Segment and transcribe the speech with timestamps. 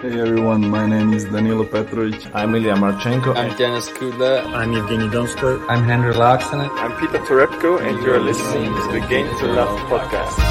[0.00, 2.34] Hey everyone, my name is Danilo Petrovic.
[2.34, 3.36] I'm Ilya Marchenko.
[3.36, 4.44] I'm Denis Kudla.
[4.54, 5.64] I'm Evgeny Donskoy.
[5.68, 6.70] I'm Henry Laaksonen.
[6.78, 10.49] I'm Peter Torebko, and you're listening to the Game to Love podcast.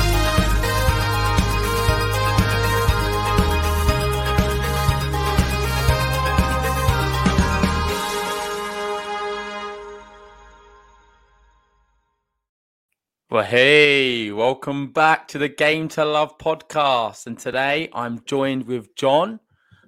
[13.31, 17.27] Well, hey, welcome back to the Game to Love podcast.
[17.27, 19.39] And today I'm joined with John.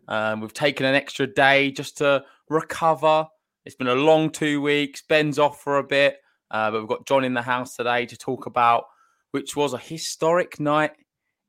[0.08, 3.26] Um, we've taken an extra day just to recover.
[3.66, 5.02] It's been a long two weeks.
[5.02, 6.18] Ben's off for a bit,
[6.52, 8.84] uh, but we've got John in the house today to talk about
[9.32, 10.92] which was a historic night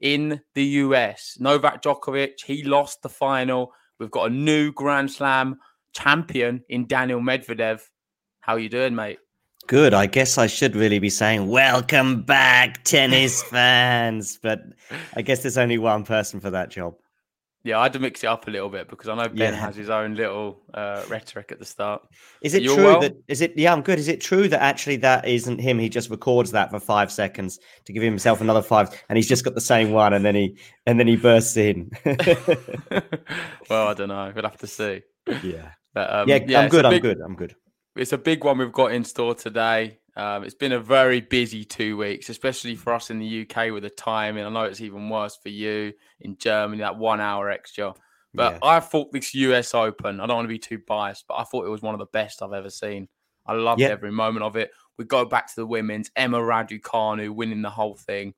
[0.00, 1.36] in the US.
[1.40, 3.70] Novak Djokovic, he lost the final.
[4.00, 5.58] We've got a new Grand Slam
[5.94, 7.82] champion in Daniil Medvedev.
[8.40, 9.18] How you doing, mate?
[9.66, 9.94] Good.
[9.94, 14.38] I guess I should really be saying welcome back, tennis fans.
[14.42, 14.62] But
[15.14, 16.94] I guess there's only one person for that job.
[17.64, 19.60] Yeah, I had to mix it up a little bit because I know Ben yeah.
[19.60, 22.02] has his own little uh, rhetoric at the start.
[22.42, 23.00] Is it true well?
[23.00, 23.56] that is it?
[23.56, 24.00] Yeah, I'm good.
[24.00, 25.78] Is it true that actually that isn't him?
[25.78, 29.44] He just records that for five seconds to give himself another five, and he's just
[29.44, 31.92] got the same one, and then he and then he bursts in.
[33.70, 34.32] well, I don't know.
[34.34, 35.02] We'll have to see.
[35.44, 35.70] Yeah.
[35.94, 36.82] But, um, yeah, yeah, I'm good.
[36.82, 36.92] Big...
[36.94, 37.20] I'm good.
[37.20, 37.54] I'm good
[37.96, 39.98] it's a big one we've got in store today.
[40.16, 43.82] Um, it's been a very busy two weeks, especially for us in the UK with
[43.82, 44.36] the time.
[44.36, 47.94] And I know it's even worse for you in Germany, that one hour extra.
[48.34, 48.58] But yeah.
[48.62, 51.66] I thought this US Open, I don't want to be too biased, but I thought
[51.66, 53.08] it was one of the best I've ever seen.
[53.46, 54.70] I loved every moment of it.
[54.96, 58.34] We go back to the women's, Emma Raducanu winning the whole thing.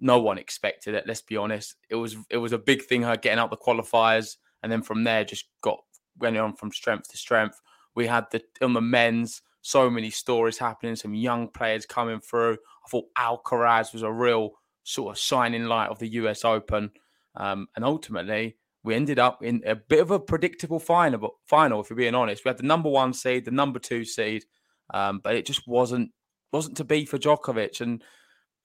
[0.00, 1.76] No one expected it, let's be honest.
[1.88, 5.04] It was it was a big thing, her getting out the qualifiers, and then from
[5.04, 5.80] there just got
[6.18, 7.60] went on from strength to strength.
[7.98, 12.52] We had the on the men's so many stories happening, some young players coming through.
[12.52, 14.52] I thought Alcaraz was a real
[14.84, 16.92] sort of shining light of the US Open,
[17.34, 21.40] um, and ultimately we ended up in a bit of a predictable final.
[21.46, 24.44] Final, if we're being honest, we had the number one seed, the number two seed,
[24.94, 26.12] um, but it just wasn't
[26.52, 28.04] wasn't to be for Djokovic, and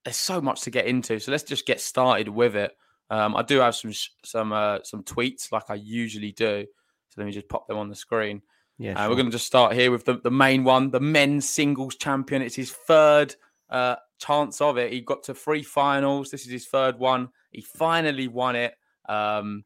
[0.06, 1.18] there's so much to get into.
[1.18, 2.72] So let's just get started with it.
[3.10, 6.68] Um, I do have some some uh, some tweets like I usually do,
[7.10, 8.44] so let me just pop them on the screen.
[8.78, 11.48] Yeah, uh, we're going to just start here with the, the main one, the men's
[11.48, 12.42] singles champion.
[12.42, 13.36] It's his third
[13.70, 14.92] uh, chance of it.
[14.92, 16.32] He got to three finals.
[16.32, 17.30] This is his third one.
[17.52, 18.74] He finally won it.
[19.08, 19.64] Um,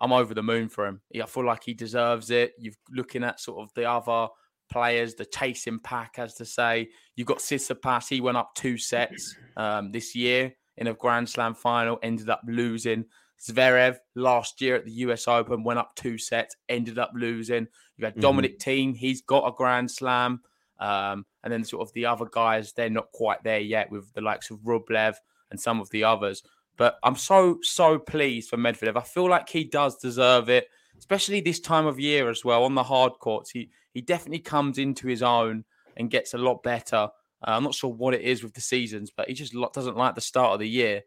[0.00, 1.00] I'm over the moon for him.
[1.20, 2.52] I feel like he deserves it.
[2.58, 4.28] You're looking at sort of the other
[4.70, 6.88] players, the chasing pack, as to say.
[7.14, 8.08] You've got Tsitsipas.
[8.08, 12.42] He went up two sets um, this year in a Grand Slam final, ended up
[12.46, 13.06] losing.
[13.40, 17.66] Zverev last year at the US Open went up two sets, ended up losing.
[17.96, 18.22] You've had mm-hmm.
[18.22, 18.58] Dominic.
[18.58, 20.40] Thiem, he's got a Grand Slam.
[20.78, 24.20] Um, and then sort of the other guys, they're not quite there yet with the
[24.20, 25.14] likes of Rublev
[25.50, 26.42] and some of the others.
[26.76, 28.96] But I'm so, so pleased for Medvedev.
[28.96, 32.74] I feel like he does deserve it, especially this time of year as well on
[32.74, 33.50] the hard courts.
[33.50, 35.64] He, he definitely comes into his own
[35.96, 36.96] and gets a lot better.
[36.96, 40.14] Uh, I'm not sure what it is with the seasons, but he just doesn't like
[40.14, 41.02] the start of the year.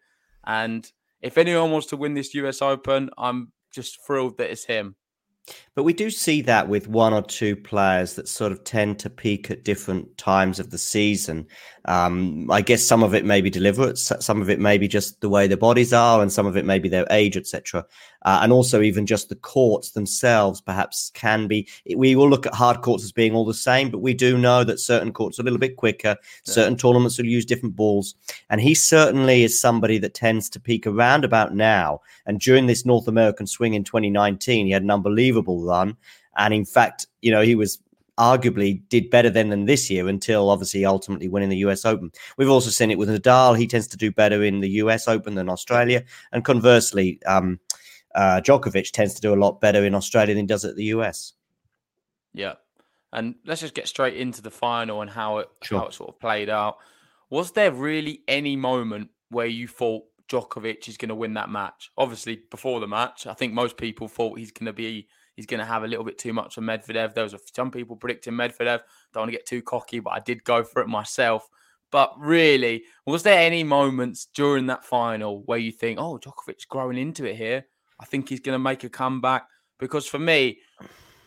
[0.45, 0.89] And
[1.21, 4.95] if anyone wants to win this US Open, I'm just thrilled that it's him.
[5.75, 9.09] But we do see that with one or two players that sort of tend to
[9.09, 11.47] peak at different times of the season.
[11.85, 15.21] Um, I guess some of it may be deliberate, some of it may be just
[15.21, 17.85] the way their bodies are, and some of it may be their age, etc.
[18.23, 21.67] uh, and also even just the courts themselves perhaps can be.
[21.95, 24.63] We will look at hard courts as being all the same, but we do know
[24.63, 26.15] that certain courts are a little bit quicker.
[26.19, 26.53] Yeah.
[26.53, 28.15] Certain tournaments will use different balls,
[28.49, 32.01] and he certainly is somebody that tends to peak around about now.
[32.25, 35.95] And during this North American swing in 2019, he had an unbelievable run.
[36.37, 37.79] And in fact, you know, he was
[38.19, 42.11] arguably did better than than this year until obviously ultimately winning the US Open.
[42.37, 43.57] We've also seen it with Nadal.
[43.57, 46.03] He tends to do better in the US Open than Australia.
[46.33, 47.59] And conversely, um,
[48.15, 50.85] uh, Djokovic tends to do a lot better in Australia than he does at the
[50.85, 51.33] US.
[52.33, 52.53] Yeah.
[53.11, 55.79] And let's just get straight into the final and how it sure.
[55.79, 56.77] how it sort of played out.
[57.29, 61.91] Was there really any moment where you thought Djokovic is going to win that match?
[61.97, 65.59] Obviously, before the match, I think most people thought he's going to be he's going
[65.59, 67.13] to have a little bit too much of Medvedev.
[67.13, 68.81] There was a, some people predicting Medvedev.
[69.13, 71.49] Don't want to get too cocky, but I did go for it myself.
[71.91, 76.97] But really, was there any moments during that final where you think, oh, Djokovic's growing
[76.97, 77.65] into it here?
[77.99, 79.47] I think he's going to make a comeback
[79.79, 80.59] because for me,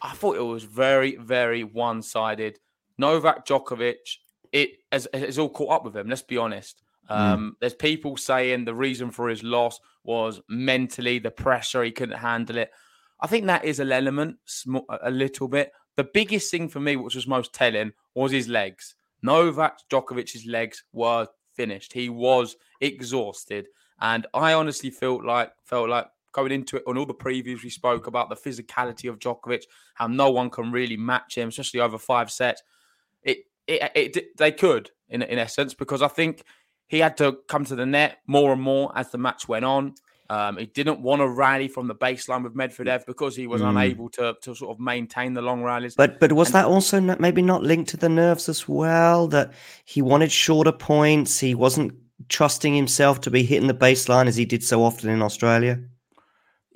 [0.01, 2.59] I thought it was very, very one-sided.
[2.99, 4.19] Novak Djokovic,
[4.53, 6.09] it has, has all caught up with him.
[6.09, 6.83] Let's be honest.
[7.09, 7.13] Hmm.
[7.13, 7.53] Um, mm.
[7.61, 12.59] There's people saying the reason for his loss was mentally the pressure; he couldn't handle
[12.59, 12.71] it.
[13.21, 14.37] I think that is an element,
[14.89, 15.73] a little bit.
[15.97, 18.95] The biggest thing for me, which was most telling, was his legs.
[19.23, 21.93] Novak Djokovic's legs were finished.
[21.93, 23.69] He was exhausted,
[24.01, 27.71] and I honestly felt like felt like going into it on all the previews we
[27.71, 29.65] spoke about the physicality of Djokovic,
[29.95, 32.63] how no one can really match him, especially over five sets.
[33.23, 36.45] It, it, it, they could in in essence because I think
[36.89, 39.95] he had to come to the net more and more as the match went on.
[40.31, 43.69] Um, he didn't want to rally from the baseline with Medvedev because he was mm.
[43.69, 45.95] unable to, to sort of maintain the long rallies.
[45.95, 49.29] But but was and, that also not, maybe not linked to the nerves as well?
[49.29, 49.53] That
[49.85, 51.39] he wanted shorter points.
[51.39, 51.93] He wasn't
[52.29, 55.79] trusting himself to be hitting the baseline as he did so often in Australia.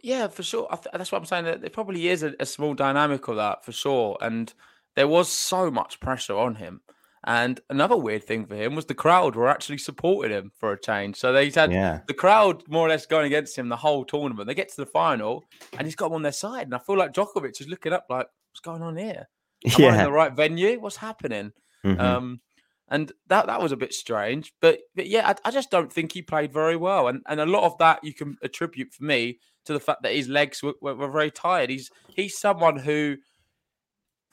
[0.06, 0.68] Yeah, for sure.
[0.68, 1.46] Th- that's what I'm saying.
[1.46, 4.16] There probably is a, a, small dynamic of that for sure.
[4.20, 4.54] And
[4.94, 6.80] there was so much pressure on him.
[7.24, 10.80] And another weird thing for him was the crowd were actually supporting him for a
[10.80, 11.16] change.
[11.16, 12.02] So he's had yeah.
[12.06, 14.46] the crowd more or less going against him the whole tournament.
[14.46, 15.42] They get to the final
[15.76, 16.68] and he's got them on their side.
[16.68, 19.28] And I feel like Djokovic is looking up like, what's going on here?
[19.66, 19.88] Am yeah.
[19.88, 20.78] I in the right venue?
[20.78, 21.50] What's happening?
[21.84, 22.00] Mm-hmm.
[22.00, 22.40] Um,
[22.88, 24.52] and that that was a bit strange.
[24.60, 27.08] But but yeah, I, I, just don't think he played very well.
[27.08, 30.14] And and a lot of that you can attribute for me to the fact that
[30.14, 31.70] his legs were, were, were very tired.
[31.70, 33.16] He's he's someone who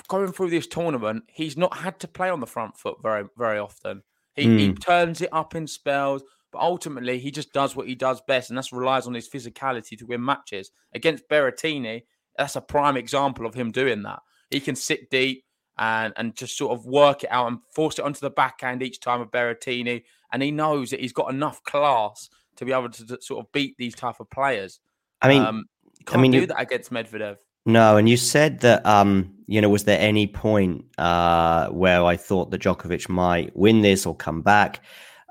[0.07, 3.59] going through this tournament, he's not had to play on the front foot very very
[3.59, 4.03] often.
[4.35, 4.59] He, mm.
[4.59, 4.75] he hmm.
[4.75, 8.57] turns it up in spells, but ultimately he just does what he does best, and
[8.57, 10.71] that's relies on his physicality to win matches.
[10.93, 12.03] Against Berrettini,
[12.37, 14.21] that's a prime example of him doing that.
[14.49, 15.45] He can sit deep
[15.77, 18.99] and and just sort of work it out and force it onto the backhand each
[18.99, 23.05] time of Berrettini, and he knows that he's got enough class to be able to,
[23.05, 24.79] to sort of beat these type of players.
[25.23, 25.65] I mean, um,
[26.09, 27.37] I mean, do that against Medvedev.
[27.65, 32.17] No, and you said that um, you know, was there any point uh where I
[32.17, 34.81] thought that Djokovic might win this or come back?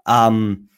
[0.06, 0.68] Um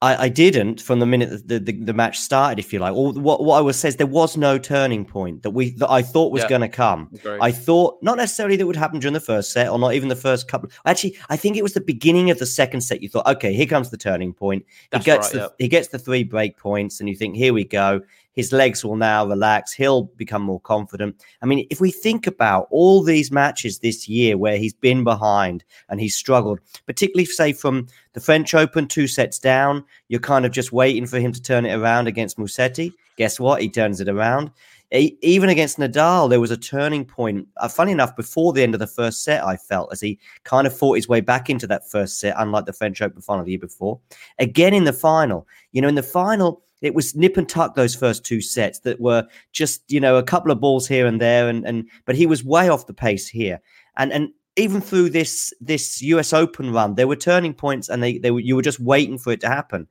[0.00, 2.94] I, I didn't from the minute the, the, the, match started, if you like.
[2.94, 6.02] Or what, what I was says there was no turning point that we that I
[6.02, 6.48] thought was yeah.
[6.48, 7.10] going to come.
[7.40, 10.14] I thought not necessarily that would happen during the first set or not even the
[10.14, 10.70] first couple.
[10.86, 13.02] Actually, I think it was the beginning of the second set.
[13.02, 14.64] You thought, okay, here comes the turning point.
[14.90, 15.48] That's he gets right, the yeah.
[15.58, 18.00] he gets the three break points, and you think, here we go
[18.38, 19.72] his legs will now relax.
[19.72, 21.20] He'll become more confident.
[21.42, 25.64] I mean, if we think about all these matches this year where he's been behind
[25.88, 30.52] and he's struggled, particularly, say, from the French Open, two sets down, you're kind of
[30.52, 32.92] just waiting for him to turn it around against Musetti.
[33.16, 33.60] Guess what?
[33.60, 34.52] He turns it around.
[34.92, 37.48] Even against Nadal, there was a turning point.
[37.56, 40.64] Uh, funny enough, before the end of the first set, I felt as he kind
[40.64, 43.50] of fought his way back into that first set, unlike the French Open final the
[43.50, 43.98] year before.
[44.38, 47.94] Again in the final, you know, in the final, it was nip and tuck those
[47.94, 51.48] first two sets that were just you know a couple of balls here and there
[51.48, 53.60] and and but he was way off the pace here.
[53.96, 58.18] And and even through this this US Open run there were turning points and they
[58.18, 59.88] they were, you were just waiting for it to happen.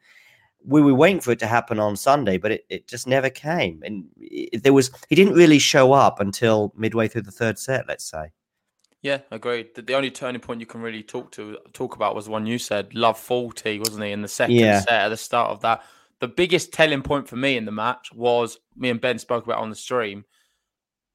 [0.66, 3.82] We were waiting for it to happen on Sunday but it, it just never came.
[3.84, 7.88] And it, there was he didn't really show up until midway through the third set
[7.88, 8.32] let's say.
[9.04, 9.76] Yeah, agreed.
[9.76, 12.48] The, the only turning point you can really talk to talk about was the one
[12.48, 14.80] you said, love forty, wasn't he, in the second yeah.
[14.80, 15.84] set at the start of that
[16.20, 19.60] the biggest telling point for me in the match was me and Ben spoke about
[19.60, 20.26] on the stream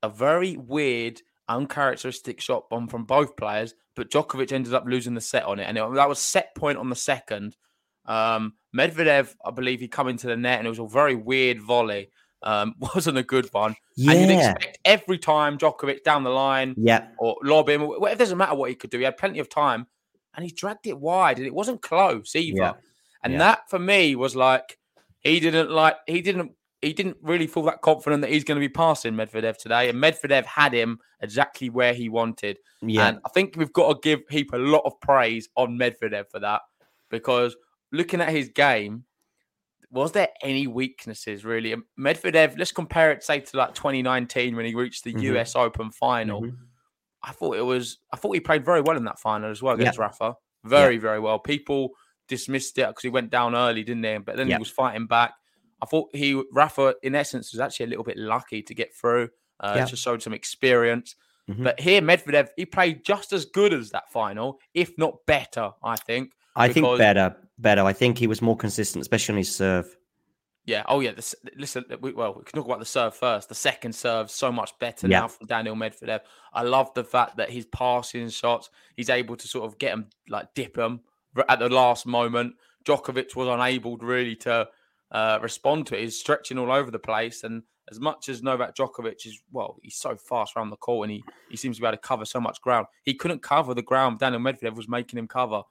[0.02, 5.20] a very weird, uncharacteristic shot bomb from both players, but Djokovic ended up losing the
[5.20, 7.56] set on it, and it, that was set point on the second.
[8.06, 11.60] Um, Medvedev, I believe, he come into the net, and it was a very weird
[11.60, 12.10] volley.
[12.42, 13.76] Um, wasn't a good one.
[13.96, 14.12] Yeah.
[14.12, 17.82] And you'd expect every time Djokovic down the line, yeah, or lob him.
[17.82, 18.98] It doesn't matter what he could do.
[18.98, 19.86] He had plenty of time,
[20.34, 22.56] and he dragged it wide, and it wasn't close either.
[22.56, 22.72] Yeah.
[23.22, 23.38] And yeah.
[23.38, 24.78] that for me was like
[25.22, 28.60] he didn't like he didn't he didn't really feel that confident that he's going to
[28.60, 32.58] be passing Medvedev today, and Medvedev had him exactly where he wanted.
[32.80, 33.06] Yeah.
[33.08, 36.40] And I think we've got to give Heap a lot of praise on Medvedev for
[36.40, 36.62] that
[37.08, 37.56] because
[37.92, 39.04] looking at his game,
[39.92, 41.72] was there any weaknesses really?
[41.96, 45.22] Medvedev, let's compare it, say, to like 2019 when he reached the Mhm.
[45.36, 46.42] US Open final.
[46.42, 46.56] Mhm.
[47.22, 49.76] I thought it was, I thought he played very well in that final as well
[49.76, 49.82] Yeah.
[49.82, 50.34] against Rafa.
[50.64, 51.38] Very, very well.
[51.38, 51.90] People
[52.36, 54.16] dismissed it because he went down early, didn't they?
[54.18, 54.56] But then Yeah.
[54.56, 55.32] he was fighting back.
[55.82, 59.30] I thought he, Rafa, in essence, was actually a little bit lucky to get through.
[59.60, 59.84] Uh, Yeah.
[59.86, 61.14] Just showed some experience.
[61.50, 61.64] Mhm.
[61.64, 65.96] But here, Medvedev, he played just as good as that final, if not better, I
[65.96, 66.32] think.
[66.54, 67.82] I think better, better.
[67.82, 69.96] I think he was more consistent, especially on his serve.
[70.64, 70.84] Yeah.
[70.86, 71.10] Oh, yeah.
[71.12, 73.48] The, listen, we, well, we can talk about the serve first.
[73.48, 75.20] The second serve so much better Yeah.
[75.20, 76.20] now from Daniil Medvedev.
[76.52, 80.10] I love the fact that his passing shots, he's able to sort of get them,
[80.28, 81.00] like dip them
[81.48, 82.54] at the last moment.
[82.84, 84.68] Djokovic was unable really to
[85.12, 86.02] uh, respond to it.
[86.02, 87.44] He's stretching all over the place.
[87.44, 91.16] And as much as Novak Djokovic is, well, he's so fast around the court and
[91.16, 92.86] he, he seems to be able to cover so much ground.
[93.04, 95.62] He couldn't cover the ground Daniil Medvedev was making him cover.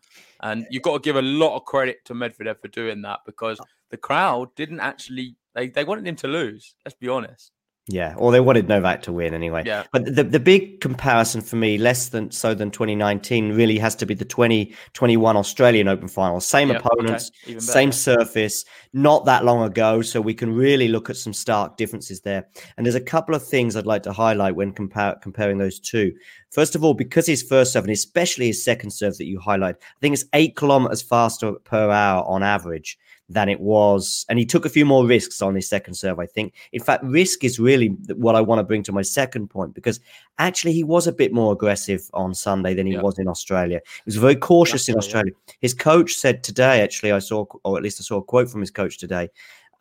[0.41, 3.59] And you've got to give a lot of credit to Medvedev for doing that because
[3.89, 6.75] the crowd didn't actually, they, they wanted him to lose.
[6.85, 7.51] Let's be honest.
[7.91, 9.63] Yeah, or they wanted Novak to win anyway.
[9.65, 9.83] Yeah.
[9.91, 14.05] But the the big comparison for me, less than so than 2019, really has to
[14.05, 16.39] be the 2021 Australian Open final.
[16.39, 21.09] Same Yep, opponents, better, same surface, not that long ago, so we can really look
[21.09, 22.47] at some stark differences there.
[22.77, 26.13] And there's a couple of things I'd like to highlight when compar- comparing those two.
[26.51, 29.75] First of all, because his first serve and especially his second serve that you highlight,
[29.75, 32.97] I think it's eight kilometers faster per hour on average
[33.33, 34.25] than it was.
[34.29, 36.53] And he took a few more risks on his second serve, I think.
[36.73, 39.99] In fact, risk is really what I want to bring to my second point because
[40.37, 43.01] actually he was a bit more aggressive on Sunday than he Yeah.
[43.01, 43.79] was in Australia.
[43.85, 45.33] He was very cautious in That's right, Australia.
[45.59, 48.61] His coach said today, actually, I saw, or at least I saw a quote from
[48.61, 49.29] his coach today,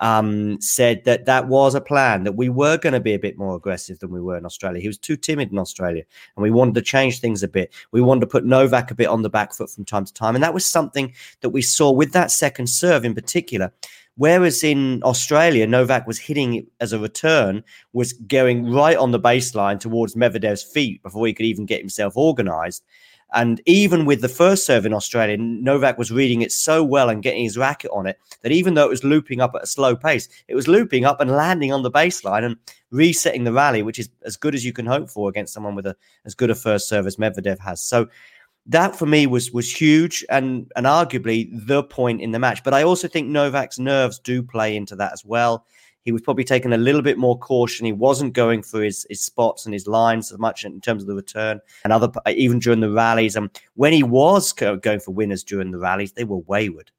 [0.00, 3.38] um, said that that was a plan, that we were going to be a bit
[3.38, 4.80] more aggressive than we were in Australia.
[4.80, 6.02] He was too timid in Australia,
[6.36, 7.72] and we wanted to change things a bit.
[7.92, 10.34] We wanted to put Novak a bit on the back foot from time to time.
[10.34, 13.72] And that was something that we saw with that second serve in particular.
[14.16, 19.20] Whereas in Australia, Novak was hitting it as a return, was going right on the
[19.20, 22.84] baseline towards Medvedev's feet before he could even get himself organized.
[23.32, 27.22] And even with the first serve in Australia, Novak was reading it so well and
[27.22, 29.94] getting his racket on it that even though it was looping up at a slow
[29.94, 32.56] pace, it was looping up and landing on the baseline and
[32.90, 35.86] resetting the rally, which is as good as you can hope for against someone with
[35.86, 37.82] a as good a first serve as Medvedev has.
[37.82, 38.08] So
[38.66, 42.62] that for me was was huge and and arguably the point in the match.
[42.64, 45.66] But I also think Novak's nerves do play into that as well.
[46.04, 47.86] He was probably taking a little bit more caution.
[47.86, 51.08] He wasn't going for his, his spots and his lines as much in terms of
[51.08, 53.36] the return and other even during the rallies.
[53.36, 56.90] And when he was going for winners during the rallies, they were wayward.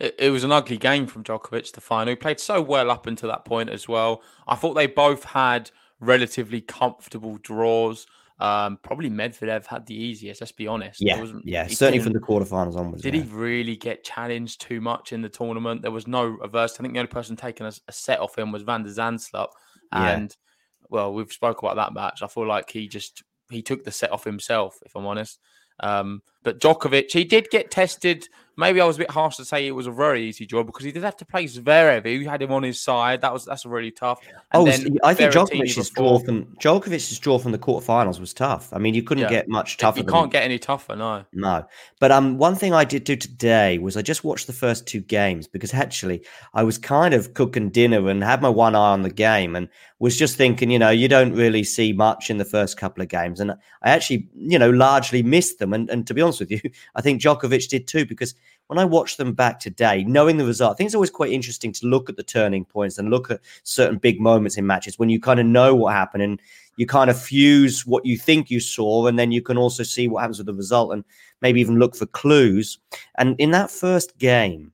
[0.00, 2.12] It, was an ugly game from Djokovic, the final.
[2.12, 4.22] He played so well up until that point as well.
[4.46, 8.06] I thought they both had relatively comfortable draws.
[8.40, 11.00] Um, probably Medvedev had the easiest, let's be honest.
[11.00, 13.02] Yeah, wasn't- yeah, certainly from the quarterfinals onwards.
[13.02, 13.22] Did yeah.
[13.22, 15.82] he really get challenged too much in the tournament?
[15.82, 16.74] There was no reverse.
[16.74, 19.50] I think the only person taking a, a set off him was Van de Zandschulp.
[19.92, 20.10] Yeah.
[20.10, 20.36] And
[20.90, 22.22] well, we've spoke about that match.
[22.22, 25.38] I feel like he just he took the set off himself, if I'm honest.
[25.80, 28.28] Um, but Djokovic, he did get tested.
[28.56, 30.84] Maybe I was a bit harsh to say it was a very easy job because
[30.84, 32.04] he did have to play Zverev.
[32.06, 33.20] He had him on his side.
[33.22, 34.20] That was that's really tough.
[34.26, 34.66] And Oh,
[35.02, 38.72] I think Djokovic's draw from Djokovic's draw from the quarterfinals was tough.
[38.72, 39.30] I mean, you couldn't Yeah.
[39.30, 39.98] get much tougher.
[39.98, 41.24] You than- can't get any tougher, no.
[41.32, 41.64] No,
[42.00, 45.00] but um, one thing I did do today was I just watched the first two
[45.00, 46.22] games because actually
[46.54, 49.68] I was kind of cooking dinner and had my one eye on the game and
[49.98, 53.08] was just thinking, you know, you don't really see much in the first couple of
[53.08, 53.56] games, and I
[53.90, 55.72] actually, you know, largely missed them.
[55.72, 56.60] And and to be honest with you,
[56.94, 58.34] I think Djokovic did too because
[58.68, 61.72] when I watched them back today, knowing the result, I think it's always quite interesting
[61.72, 65.08] to look at the turning points and look at certain big moments in matches when
[65.08, 66.40] you kind of know what happened and
[66.76, 70.08] you kind of fuse what you think you saw, and then you can also see
[70.08, 71.04] what happens with the result and
[71.40, 72.78] maybe even look for clues.
[73.16, 74.72] And in that first game,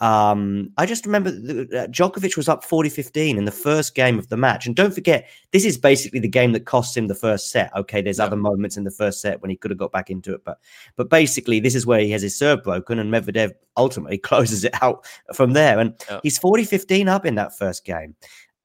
[0.00, 4.28] um, I just remember uh, Djokovic was up 40 15 in the first game of
[4.28, 4.66] the match.
[4.66, 7.74] And don't forget, this is basically the game that costs him the first set.
[7.74, 8.24] Okay, there's Yeah.
[8.26, 10.58] other moments in the first set when he could have got back into it, but
[10.96, 14.72] but basically, this is where he has his serve broken, and Medvedev ultimately closes it
[14.82, 15.78] out from there.
[15.78, 16.20] And Yeah.
[16.22, 18.14] he's 40 15 up in that first game.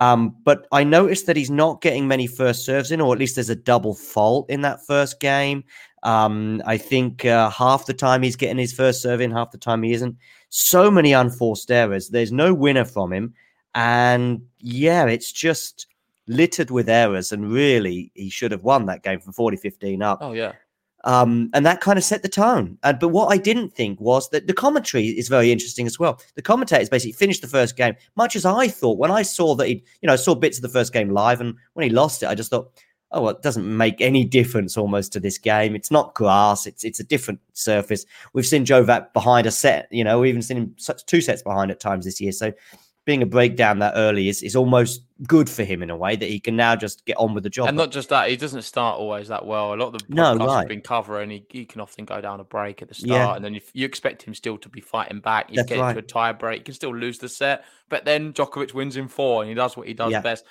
[0.02, 3.36] Um, but I noticed that he's not getting many first serves in, or at least
[3.36, 5.64] there's a double fault in that first game.
[6.02, 9.60] Um, I think uh, half the time he's getting his first serve in, half the
[9.60, 10.16] time he isn't.
[10.52, 12.10] So many unforced errors.
[12.10, 13.34] There's no winner from him.
[13.74, 15.88] And yeah, it's just
[16.28, 17.32] littered with errors.
[17.32, 20.20] And really, he should have won that game from 40 15 up.
[20.22, 20.52] Oh yeah.
[21.04, 22.78] Um, and that kind of set the tone.
[22.84, 26.22] Uh, but what I didn't think was that the commentary is very interesting as well.
[26.36, 29.68] The commentators basically finished the first game, much as I thought when I saw that
[29.68, 32.22] he, you know, I saw bits of the first game live, and when he lost
[32.22, 32.72] it, I just thought,
[33.12, 35.76] oh, well, it doesn't make any difference almost to this game.
[35.76, 36.66] It's not grass.
[36.66, 38.06] It's it's a different surface.
[38.34, 39.88] We've seen Jovac behind a set.
[39.92, 40.76] You know, we've even seen him
[41.06, 42.32] two sets behind at times this year.
[42.32, 42.54] So
[43.04, 46.30] being a breakdown that early is, is almost good for him in a way that
[46.30, 47.68] he can now just get on with the job.
[47.68, 49.74] And not just that, he doesn't start always that well.
[49.74, 50.60] A lot of the no, podcasts right.
[50.60, 53.34] have been covering, he, he can often go down a break at the start, Yeah.
[53.36, 55.90] and then if you expect him still to be fighting back, you That's get right.
[55.90, 59.08] into a tie break, he can still lose the set, but then Djokovic wins in
[59.08, 60.22] four, and he does what he does Yeah.
[60.22, 60.46] best.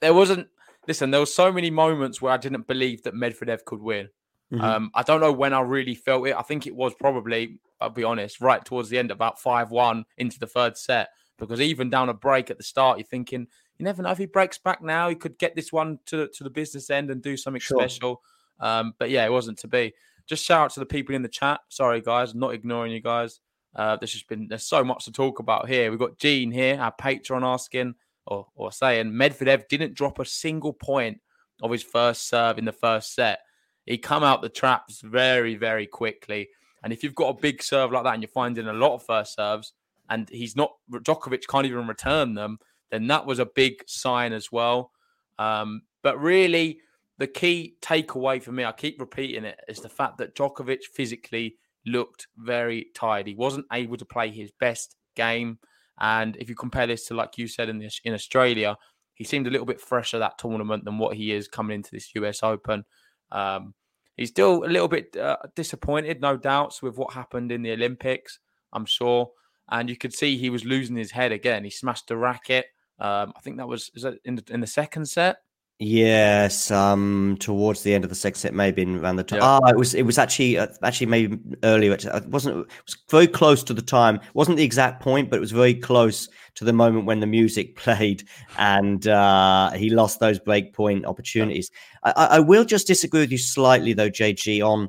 [0.00, 0.48] There wasn't.
[0.86, 4.08] Listen, there were so many moments where I didn't believe that Medvedev could win.
[4.52, 4.60] Mhm.
[4.62, 6.36] Um, I don't know when I really felt it.
[6.36, 10.04] I think it was probably, I'll be honest, right towards the end, about 5 1
[10.18, 11.08] into the third set.
[11.38, 13.46] Because even down a break at the start, you're thinking,
[13.78, 16.44] you never know if he breaks back now, he could get this one to, to
[16.44, 17.78] the business end and do something Sure.
[17.80, 18.22] special.
[18.60, 19.92] Um, but yeah, it wasn't to be.
[20.26, 21.60] Just shout out to the people in the chat.
[21.68, 23.40] Sorry, guys, not ignoring you guys.
[23.74, 25.90] Uh, there's just been there's so much to talk about here.
[25.90, 27.94] We've got Gene here, our patron, asking
[28.26, 31.18] or, or saying Medvedev didn't drop a single point
[31.62, 33.40] of his first serve in the first set.
[33.84, 36.48] He come out the traps very, very quickly.
[36.82, 39.02] And if you've got a big serve like that and you're finding a lot of
[39.04, 39.72] first serves
[40.08, 42.58] and he's not Djokovic can't even return them,
[42.90, 44.92] then that was a big sign as well.
[45.38, 46.80] Um, but really,
[47.18, 51.56] the key takeaway for me, I keep repeating it, is the fact that Djokovic physically
[51.84, 53.26] looked very tired.
[53.26, 55.58] He wasn't able to play his best game.
[55.98, 58.76] And if you compare this to, like you said, in this in Australia,
[59.14, 62.10] he seemed a little bit fresher that tournament than what he is coming into this
[62.14, 62.84] US Open.
[63.32, 63.74] Um,
[64.16, 68.38] he's still a little bit uh, disappointed, no doubts, with what happened in the Olympics.
[68.72, 69.30] I'm sure,
[69.70, 71.64] and you could see he was losing his head again.
[71.64, 72.66] He smashed the racket.
[72.98, 75.38] Um, I think that was is that in the, in the second set.
[75.78, 79.40] Yes, um, towards the end of the second set, maybe in around the time.
[79.40, 79.58] Yeah.
[79.62, 81.92] Ah, it was it was actually uh, actually maybe earlier.
[81.92, 82.60] It it wasn't.
[82.60, 84.16] It was very close to the time.
[84.16, 87.26] It wasn't the exact point, but it was very close to the moment when the
[87.26, 91.70] music played, and uh, he lost those break point opportunities.
[92.02, 94.88] I, I I will just disagree with you slightly, though, JG, on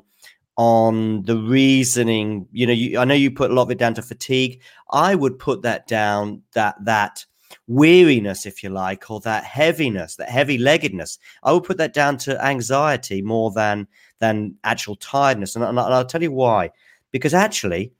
[0.56, 2.48] on the reasoning.
[2.50, 4.62] You know, you, I know you put a lot of it down to fatigue.
[4.90, 7.26] I would put that down that that
[7.68, 11.18] weariness, if you like, or that heaviness, that heavy leggedness.
[11.42, 13.86] I would put that down to anxiety more than
[14.18, 16.70] than actual tiredness, and, and I'll tell you why.
[17.12, 17.92] Because actually,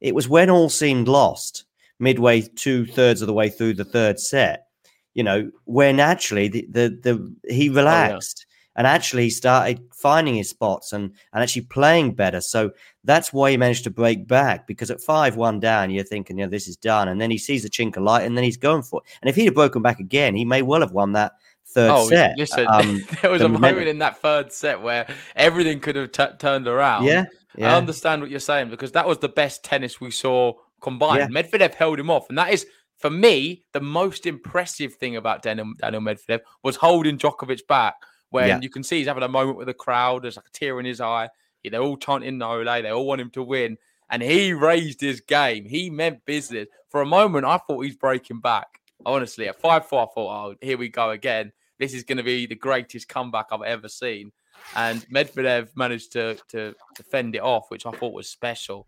[0.00, 1.64] it was when all seemed lost,
[1.98, 4.68] midway two thirds of the way through the third set.
[5.12, 8.45] You know, when actually the the, the he oh, relaxed.
[8.76, 12.40] And actually, he started finding his spots and, and actually playing better.
[12.40, 12.70] So
[13.04, 14.66] that's why he managed to break back.
[14.66, 17.08] Because at five one down, you're thinking, yeah, this is done.
[17.08, 19.10] And then he sees a chink of light, and then he's going for it.
[19.22, 21.32] And if he'd have broken back again, he may well have won that
[21.68, 22.36] third Oh, set.
[22.38, 26.12] listen, Um, there was the a moment in that third set where everything could have
[26.12, 27.04] t- turned around.
[27.04, 27.24] Yeah,
[27.58, 31.32] I understand what you're saying because that was the best tennis we saw combined.
[31.32, 31.42] Yeah.
[31.42, 32.66] Medvedev held him off, and that is
[32.98, 37.94] for me the most impressive thing about Daniil, Daniil Medvedev was holding Djokovic back.
[38.30, 38.60] When Yeah.
[38.60, 40.86] you can see he's having a moment with the crowd, there's like a tear in
[40.86, 41.28] his eye.
[41.64, 43.76] They're all chanting Nole, they all want him to win,
[44.08, 45.64] and he raised his game.
[45.64, 46.68] He meant business.
[46.90, 48.80] For a moment, I thought he's breaking back.
[49.04, 51.52] Honestly, at five four, I thought, oh, here we go again.
[51.78, 54.30] This is going to be the greatest comeback I've ever seen.
[54.76, 58.86] And Medvedev managed to to defend it off, which I thought was special.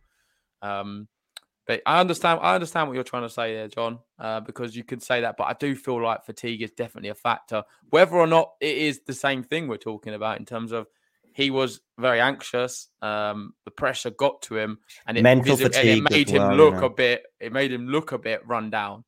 [0.63, 1.09] Um,
[1.69, 2.41] but I understand.
[2.43, 5.37] I understand what you're trying to say there, John, uh, because you could say that.
[5.37, 7.63] But I do feel like fatigue is definitely a factor.
[7.91, 10.87] Whether or not it is the same thing we're talking about in terms of
[11.35, 12.89] he was very anxious.
[13.03, 16.43] Um, the pressure got to him, and it, Mental visi- and fatigue it made him
[16.43, 16.87] well, you look know.
[16.87, 17.23] a bit.
[17.39, 19.05] It made him look a bit run down.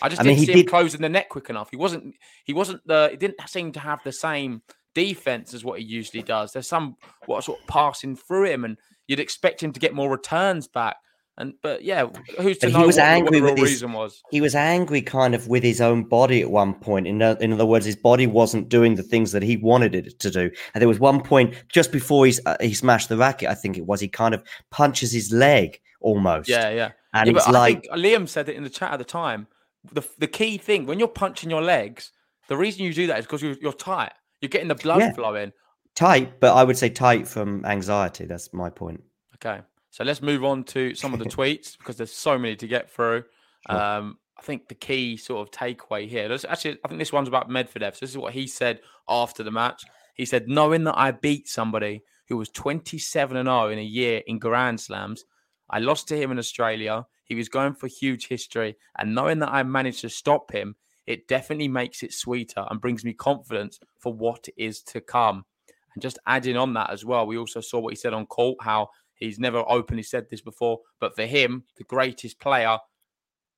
[0.00, 1.68] I just I didn't he see did- him closing the net quick enough.
[1.70, 2.14] He wasn't.
[2.44, 3.08] He wasn't the.
[3.10, 4.62] He didn't seem to have the same
[4.94, 6.52] defense as what he usually does.
[6.52, 10.08] There's some what sort of passing through him, and you'd expect him to get more
[10.08, 10.96] returns back.
[11.38, 12.06] And but yeah,
[12.40, 14.22] who's to But he was what, what angry the with his- reason was?
[14.30, 17.06] he was angry kind of with his own body at one point.
[17.06, 20.30] In, in other words, his body wasn't doing the things that he wanted it to
[20.30, 20.50] do.
[20.72, 23.76] And there was one point just before he's, uh, he smashed the racket, I think
[23.76, 26.48] it was, he kind of punches his leg almost.
[26.48, 26.92] Yeah, yeah.
[27.12, 29.46] And Yeah, it's like, think Liam said it in the chat at the time.
[29.92, 32.12] The the key thing when you're punching your legs,
[32.48, 34.12] the reason you do that is because you're, you're tight.
[34.40, 35.12] You're getting the blood Yeah.
[35.12, 35.52] flowing.
[35.94, 38.24] tight, but I would say tight from anxiety.
[38.26, 39.02] That's my point.
[39.36, 39.60] Okay,
[39.96, 42.90] so let's move on to some of the tweets because there's so many to get
[42.90, 43.24] through.
[43.66, 43.80] Sure.
[43.80, 46.30] Um, I think the key sort of takeaway here.
[46.46, 47.94] Actually, I think this one's about Medvedev.
[47.94, 49.84] So this is what he said after the match.
[50.12, 54.20] He said, "Knowing that I beat somebody who was 27 and 0 in a year
[54.26, 55.24] in Grand Slams,
[55.70, 57.06] I lost to him in Australia.
[57.24, 61.26] He was going for huge history, and knowing that I managed to stop him, it
[61.26, 65.46] definitely makes it sweeter and brings me confidence for what is to come."
[65.94, 68.58] And just adding on that as well, we also saw what he said on court,
[68.60, 72.78] how he's never openly said this before, but for him, the greatest player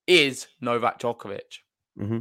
[0.07, 1.61] is Novak Djokovic.
[2.01, 2.19] Mm-hmm.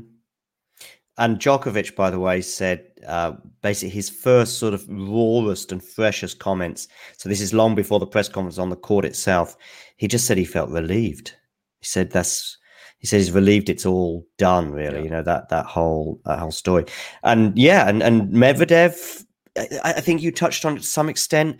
[1.19, 6.38] And Djokovic, by the way, said uh, basically his first sort of rawest and freshest
[6.38, 6.88] comments.
[7.17, 9.58] So this is long before the press conference on the court itself.
[9.95, 11.36] He just said he felt relieved.
[11.80, 12.58] He said that's
[13.00, 14.71] he says he's relieved it's all done.
[14.71, 15.04] Really, yeah.
[15.04, 16.86] you know that that whole that whole story.
[17.23, 19.26] And yeah, and and Medvedev,
[19.58, 21.58] I, I think you touched on it to some extent.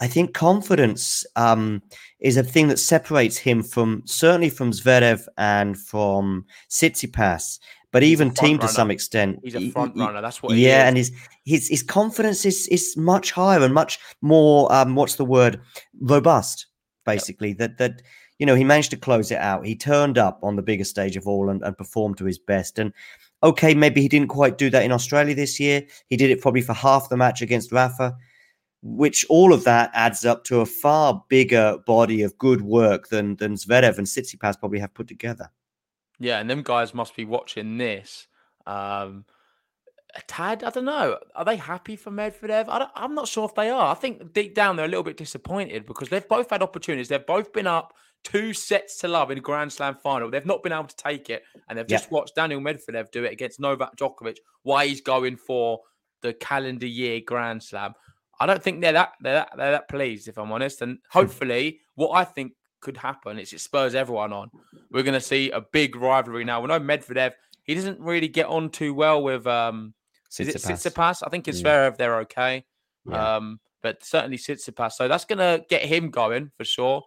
[0.00, 1.82] I think confidence um,
[2.20, 7.58] is a thing that separates him from certainly from Zverev and from Tsitsipas
[7.94, 9.38] but even Thiem to some extent.
[9.44, 10.20] He's a front runner.
[10.20, 10.56] That's what.
[10.56, 11.12] yeah, and his
[11.44, 14.70] his his confidence is is much higher and much more.
[14.72, 15.60] Um, what's the word?
[16.00, 16.66] Robust,
[17.06, 17.50] basically.
[17.50, 17.58] Yep.
[17.58, 18.02] That that
[18.40, 19.64] you know he managed to close it out.
[19.64, 22.80] He turned up on the biggest stage of all and, and performed to his best.
[22.80, 22.92] And
[23.44, 25.84] okay, maybe he didn't quite do that in Australia this year.
[26.08, 28.16] He did it probably for half the match against Rafa.
[28.86, 33.36] Which all of that adds up to a far bigger body of good work than
[33.36, 35.50] than Zverev and Tsitsipas probably have put together.
[36.20, 38.26] Yeah, and them guys must be watching this.
[38.66, 39.24] Um,
[40.14, 41.18] a tad, I don't know.
[41.34, 42.66] Are they happy for Medvedev?
[42.68, 43.90] I am not sure if they are.
[43.90, 47.08] I think deep down they're a little bit disappointed because they've both had opportunities.
[47.08, 50.30] They've both been up two sets to love in a Grand Slam final.
[50.30, 53.32] They've not been able to take it, and they've just watched Daniil Medvedev do it
[53.32, 54.36] against Novak Djokovic.
[54.62, 55.80] Why he's going for
[56.22, 57.94] the calendar year Grand Slam?
[58.40, 60.82] I don't think they're that they're that, they're that pleased, if I'm honest.
[60.82, 64.50] And hopefully, what I think could happen is it spurs everyone on.
[64.90, 66.60] We're going to see a big rivalry now.
[66.60, 67.32] We know Medvedev,
[67.64, 69.94] he doesn't really get on too well with um,
[70.38, 71.22] is it Tsitsipas?
[71.24, 71.90] I think it's yeah.
[71.90, 72.64] Zverev, they're okay.
[73.08, 73.36] Yeah.
[73.36, 74.92] Um, but certainly Tsitsipas.
[74.92, 77.02] So that's going to get him going for sure.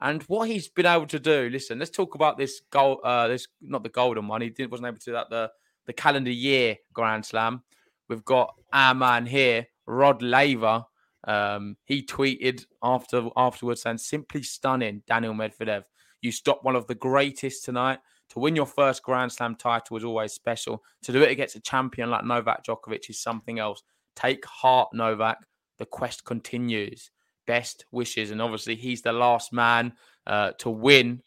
[0.00, 3.00] And what he's been able to do, listen, let's talk about this goal.
[3.02, 4.42] Uh, this not the golden one.
[4.42, 5.30] He didn't, wasn't able to do that.
[5.30, 5.50] The
[5.86, 7.62] the calendar year Grand Slam.
[8.08, 10.84] We've got our man here, Rod Laver,
[11.24, 15.84] um, he tweeted after afterwards saying, "Simply stunning, Daniil Medvedev.
[16.22, 18.00] You stopped one of the greatest tonight.
[18.30, 20.82] To win your first Grand Slam title was always special.
[21.02, 23.82] To do it against a champion like Novak Djokovic is something else.
[24.16, 25.38] Take heart, Novak.
[25.78, 27.10] The quest continues.
[27.46, 29.92] Best wishes, and obviously he's the last man
[30.26, 31.22] uh, to win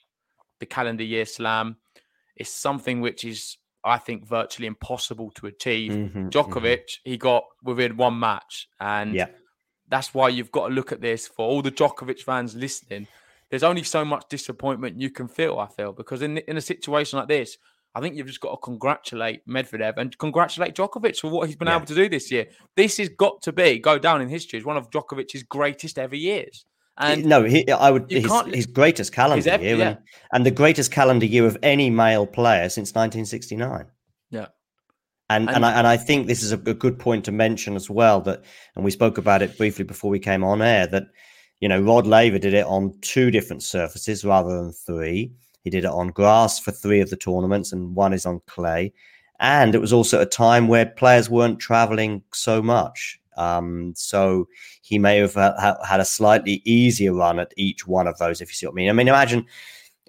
[0.60, 1.78] the calendar year Slam.
[2.36, 5.91] It's something which is I think virtually impossible to achieve.
[5.91, 7.09] Mm-hmm, Djokovic, mm-hmm.
[7.09, 9.27] he got within one match, and yeah
[9.89, 13.07] that's why you've got to look at this for all the Djokovic fans listening.
[13.49, 17.17] There's only so much disappointment you can feel, I feel, because in in a situation
[17.17, 17.57] like this,
[17.95, 21.67] I think you've just got to congratulate Medvedev and congratulate Djokovic for what he's been
[21.67, 21.77] yeah.
[21.77, 22.47] able to do this year.
[22.75, 26.15] This has got to be go down in history as one of Djokovic's greatest ever
[26.15, 26.65] years.
[26.99, 29.88] And no, he, I would his, his greatest calendar his year, yeah.
[29.88, 29.97] and,
[30.33, 33.85] and the greatest calendar year of any male player since 1969.
[34.31, 34.47] Yeah,
[35.29, 37.75] and and, and I, and I think this is a, a, good point to mention
[37.75, 38.43] as well that,
[38.75, 41.03] and we spoke about it briefly before we came on air that,
[41.59, 45.31] you know, Rod Laver did it on two different surfaces rather than three.
[45.63, 48.91] He did it on grass for three of the tournaments, and one is on clay.
[49.39, 53.19] And it was also a time where players weren't traveling so much.
[53.39, 54.47] Um, so
[54.82, 58.54] he may have had a slightly easier run at each one of those, if you
[58.54, 58.89] see what I mean.
[58.89, 59.45] I mean, imagine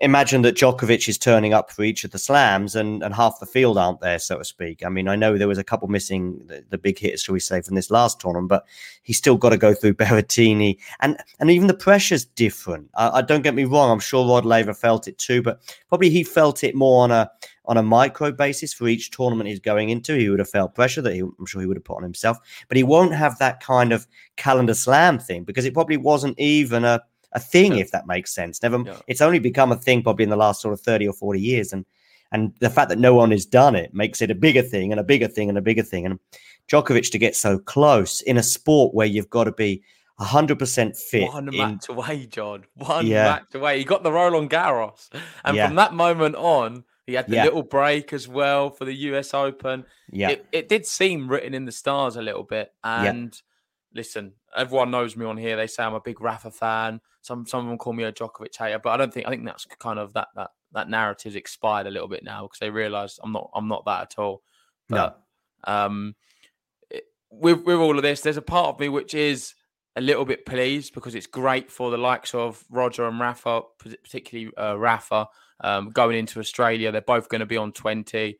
[0.01, 3.47] imagine that Djokovic is turning up for each of the slams and, and half the
[3.47, 4.85] field aren't there, so to speak.
[4.85, 7.41] I mean, I know there was a couple missing the, the big hitters, shall we
[7.41, 8.65] say, from this last tournament, but
[9.03, 10.79] he's still got to go through Berrettini.
[11.01, 12.91] And and even the pressure's different.
[12.95, 16.09] I, I don't get me wrong, I'm sure Rod Laver felt it too, but probably
[16.09, 17.31] he felt it more on a
[17.67, 20.17] on a micro basis for each tournament he's going into.
[20.17, 22.39] He would have felt pressure that he, I'm sure he would have put on himself,
[22.69, 26.85] but he won't have that kind of calendar slam thing because it probably wasn't even
[26.85, 27.81] a a thing, yeah.
[27.81, 28.62] if that makes sense.
[28.62, 28.97] Never, yeah.
[29.07, 31.73] it's only become a thing probably in the last sort of thirty or forty years,
[31.73, 31.85] and
[32.33, 35.01] and the fact that no one has done it makes it a bigger thing and
[35.01, 36.07] a bigger thing and a bigger thing.
[36.07, 36.19] And
[36.69, 39.83] Djokovic to get so close in a sport where you've got to be
[40.19, 41.33] hundred percent fit.
[41.33, 41.57] One in...
[41.57, 42.64] match away, John.
[42.75, 43.25] One yeah.
[43.25, 43.79] match away.
[43.79, 45.09] He got the Roland Garros,
[45.45, 45.66] and yeah.
[45.66, 47.45] from that moment on, he had the yeah.
[47.45, 49.35] little break as well for the U.S.
[49.35, 49.85] Open.
[50.11, 52.73] Yeah, it, it, did seem written in the stars a little bit.
[52.85, 53.35] And
[53.95, 55.57] listen, everyone knows me on here.
[55.57, 57.01] They say I'm a big Rafa fan.
[57.22, 59.44] Some some of them call me a Djokovic hater, but I don't think I think
[59.44, 63.18] that's kind of that that that narrative's expired a little bit now because they realise
[63.22, 64.42] I'm not I'm not that at all.
[64.88, 65.20] But,
[65.66, 65.72] no.
[65.72, 66.14] Um,
[67.30, 69.54] with with all of this, there's a part of me which is
[69.96, 74.52] a little bit pleased because it's great for the likes of Roger and Rafa, particularly
[74.56, 75.28] uh, Rafa,
[75.62, 76.92] um, going into Australia.
[76.92, 78.38] They're both going to be on 20.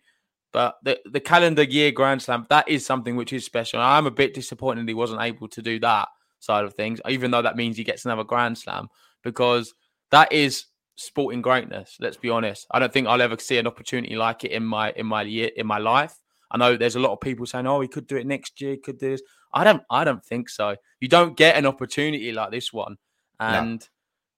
[0.53, 3.81] But the, the calendar year Grand Slam, that is something which is special.
[3.81, 6.09] I'm a bit disappointed he wasn't able to do that
[6.41, 8.89] side of things, even though that means he gets another Grand Slam,
[9.23, 9.75] because
[10.11, 11.97] that is sporting greatness.
[12.01, 12.67] Let's be honest.
[12.71, 15.51] I don't think I'll ever see an opportunity like it in my in my year
[15.57, 16.17] in my life.
[16.51, 18.73] I know there's a lot of people saying, "Oh, he could do it next year.
[18.73, 19.23] He could do this."
[19.53, 19.83] I don't.
[19.91, 20.77] I don't think so.
[21.01, 22.97] You don't get an opportunity like this one,
[23.39, 23.81] and.
[23.81, 23.87] No.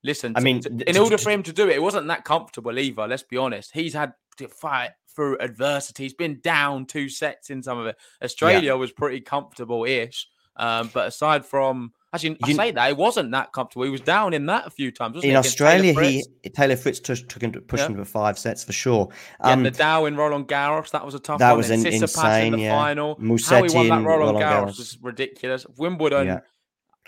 [0.04, 2.76] Listen, I mean, to, in order for him to do it, it wasn't that comfortable
[2.76, 3.06] either.
[3.06, 3.70] Let's be honest.
[3.72, 6.02] He's had to fight through adversity.
[6.02, 7.96] He's been down two sets in some of it.
[8.22, 8.74] Australia yeah.
[8.74, 10.26] was pretty comfortable ish.
[10.56, 13.84] Um, but aside from actually, I say that it wasn't that comfortable.
[13.84, 15.22] He was down in that a few times.
[15.24, 17.86] in Australia, Taylor he Taylor Fritz took, took him to push yeah.
[17.86, 19.08] him to five sets for sure.
[19.40, 21.38] Um, yeah, Nadal in Roland Garros that was a tough.
[21.38, 21.58] That one.
[21.58, 22.46] was an insane.
[22.46, 22.78] In the yeah.
[22.78, 23.16] final.
[23.16, 25.66] Musetti How he won that Roland, Roland Garros, Garros was ridiculous.
[25.76, 26.26] Wimbledon.
[26.26, 26.40] Yeah.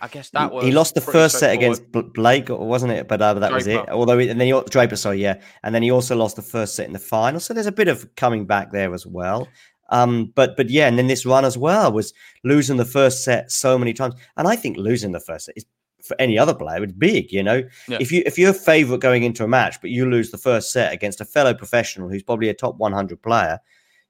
[0.01, 3.07] I guess that was he lost the first set against Blake, wasn't it?
[3.07, 3.55] But uh, that Draper.
[3.55, 3.89] was it.
[3.91, 6.87] Although, and then he Draper, sorry, yeah, and then he also lost the first set
[6.87, 7.39] in the final.
[7.39, 9.47] So there's a bit of coming back there as well.
[9.95, 13.53] Um, but but yeah, and then this run as well was losing the first set
[13.53, 15.65] so many times, and I think losing the first set is
[16.03, 17.33] for any other player it's big.
[17.33, 17.99] You know, yeah.
[18.01, 20.73] if you if you're a favorite going into a match, but you lose the first
[20.73, 23.61] set against a fellow professional who's probably a top 100 player,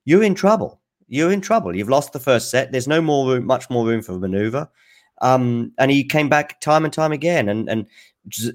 [0.07, 0.81] you're in trouble.
[1.07, 1.77] You're in trouble.
[1.77, 2.73] You've lost the first set.
[2.73, 4.67] There's no more room, much more room for maneuver.
[5.21, 7.87] Um, and he came back time and time again, and and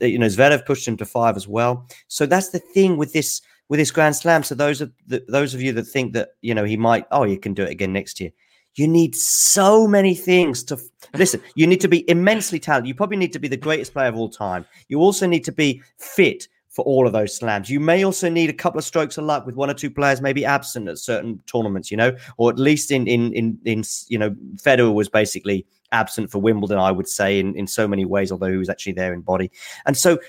[0.01, 1.87] you know Zverev pushed him to five as well.
[2.07, 4.43] So that's the thing with this with this Grand Slam.
[4.43, 7.23] So those of the, those of you that think that you know he might, oh,
[7.23, 8.31] you can do it again next year.
[8.75, 10.79] You need so many things to
[11.13, 11.41] listen.
[11.55, 12.87] You need to be immensely talented.
[12.87, 14.65] You probably need to be the greatest player of all time.
[14.89, 17.69] You also need to be fit for all of those slams.
[17.69, 20.21] You may also need a couple of strokes of luck with one or two players
[20.21, 24.17] maybe absent at certain tournaments, you know, or at least in in in in you
[24.17, 28.31] know, Federer was basically absent for Wimbledon, I would say, in, in so many ways,
[28.31, 29.51] although he was actually there in body.
[29.87, 30.19] And so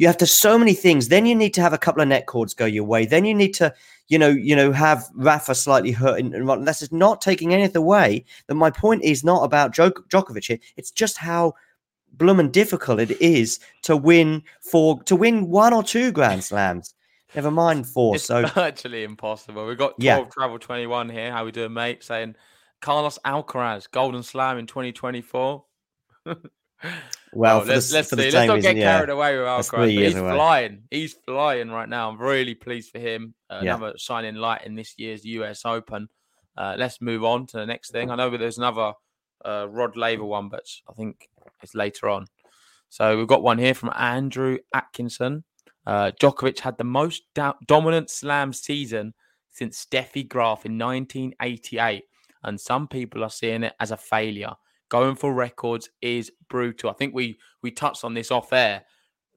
[0.00, 1.08] you have to so many things.
[1.08, 3.04] Then you need to have a couple of net cords go your way.
[3.04, 3.74] Then you need to,
[4.08, 6.18] you know, you know, have Rafa slightly hurt.
[6.18, 8.24] And that's just not taking anything away.
[8.46, 10.58] That my point is not about Djok- Djokovic here.
[10.78, 11.52] It's just how
[12.14, 16.94] bloomin' difficult it is to win for to win one or two Grand Slams.
[17.34, 18.14] Never mind four.
[18.14, 19.66] It's so actually impossible.
[19.66, 20.24] We've got 12 yeah.
[20.30, 21.30] travel 21 here.
[21.30, 22.02] How we doing, mate?
[22.02, 22.36] Saying
[22.80, 25.62] Carlos Alcaraz, Golden Slam in 2024.
[27.32, 28.16] well, let's, the, let's see.
[28.16, 28.96] Let's not get yeah.
[28.96, 29.90] carried away with Alcaraz.
[29.90, 30.32] He's away.
[30.32, 30.82] flying.
[30.90, 32.10] He's flying right now.
[32.10, 33.34] I'm really pleased for him.
[33.48, 33.76] Uh, yeah.
[33.76, 36.08] Another shining light in this year's US Open.
[36.56, 38.10] Uh, let's move on to the next thing.
[38.10, 38.92] I know there's another
[39.44, 41.28] uh, Rod Laver one, but I think
[41.62, 42.26] it's later on.
[42.88, 45.44] So we've got one here from Andrew Atkinson.
[45.86, 49.14] Uh, Djokovic had the most do- dominant slam season
[49.50, 52.04] since Steffi Graf in 1988
[52.42, 54.52] and some people are seeing it as a failure.
[54.90, 56.90] Going for records is brutal.
[56.90, 58.82] I think we we touched on this off air.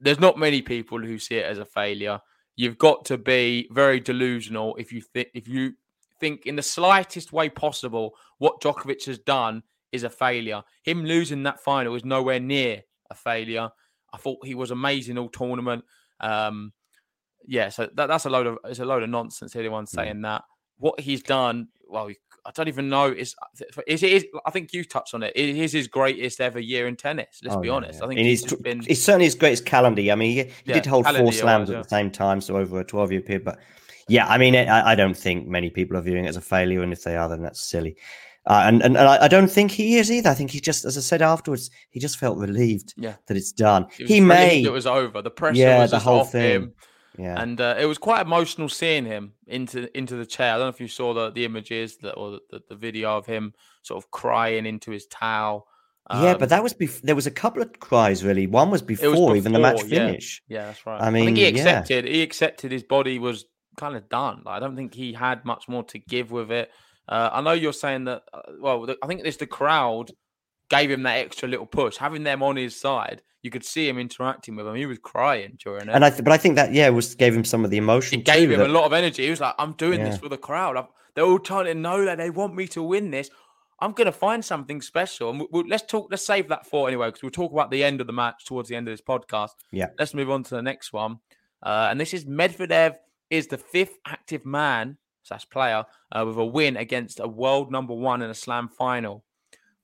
[0.00, 2.20] There's not many people who see it as a failure.
[2.56, 5.74] You've got to be very delusional if you think if you
[6.20, 9.62] think in the slightest way possible what Djokovic has done
[9.92, 10.62] is a failure.
[10.82, 13.70] Him losing that final is nowhere near a failure.
[14.12, 15.84] I thought he was amazing all tournament.
[16.20, 16.72] Um,
[17.46, 19.54] yeah, so that, that's a load of it's a load of nonsense.
[19.54, 20.42] Anyone saying that
[20.78, 22.10] what he's done, well,
[22.46, 23.06] I don't even know.
[23.06, 23.34] Is
[23.86, 24.26] is it?
[24.44, 25.32] I think you touched on it.
[25.34, 27.40] It is his greatest ever year in tennis.
[27.42, 27.98] Let's oh, be yeah, honest.
[27.98, 28.04] Yeah.
[28.04, 28.82] I think he's, he's been.
[28.86, 30.02] It's certainly his greatest calendar.
[30.02, 32.56] I mean, he, he yeah, did hold four slams was, at the same time, so
[32.56, 33.44] over a twelve-year period.
[33.44, 33.58] But
[34.08, 36.82] yeah, I mean, I, I, don't think many people are viewing it as a failure,
[36.82, 37.96] and if they are, then that's silly.
[38.46, 40.28] Uh, and, and, and I, don't think he is either.
[40.28, 43.14] I think he just, as I said afterwards, he just felt relieved yeah.
[43.26, 43.86] that it's done.
[43.96, 44.62] He may.
[44.62, 45.22] It was over.
[45.22, 46.50] The pressure yeah, was the whole thing.
[46.50, 46.74] Him.
[47.16, 50.54] Yeah, and uh, it was quite emotional seeing him into into the chair.
[50.54, 53.26] I don't know if you saw the the images that, or the, the video of
[53.26, 55.68] him sort of crying into his towel.
[56.10, 57.00] Um, yeah, but that was before.
[57.04, 58.46] There was a couple of cries really.
[58.46, 60.42] One was before, was before even the match finish.
[60.48, 61.00] Yeah, yeah that's right.
[61.00, 62.04] I mean, I think he accepted.
[62.04, 62.10] Yeah.
[62.10, 63.46] He accepted his body was
[63.76, 64.42] kind of done.
[64.44, 66.70] Like, I don't think he had much more to give with it.
[67.08, 68.22] Uh, I know you're saying that.
[68.32, 70.10] Uh, well, the, I think it's the crowd
[70.68, 71.96] gave him that extra little push.
[71.96, 74.74] Having them on his side, you could see him interacting with him.
[74.74, 75.94] He was crying during it.
[75.94, 78.20] And I, th- but I think that yeah was gave him some of the emotion.
[78.20, 78.70] It gave too, him that...
[78.70, 79.24] a lot of energy.
[79.24, 80.10] He was like, "I'm doing yeah.
[80.10, 80.76] this for the crowd.
[80.76, 83.30] I'm, they're all trying to know that they want me to win this.
[83.80, 86.08] I'm going to find something special." And we'll, let's talk.
[86.10, 88.68] Let's save that for anyway because we'll talk about the end of the match towards
[88.68, 89.50] the end of this podcast.
[89.70, 89.88] Yeah.
[89.98, 91.18] Let's move on to the next one.
[91.62, 92.96] Uh, and this is Medvedev
[93.30, 97.94] is the fifth active man slash player uh, with a win against a world number
[97.94, 99.24] one in a slam final.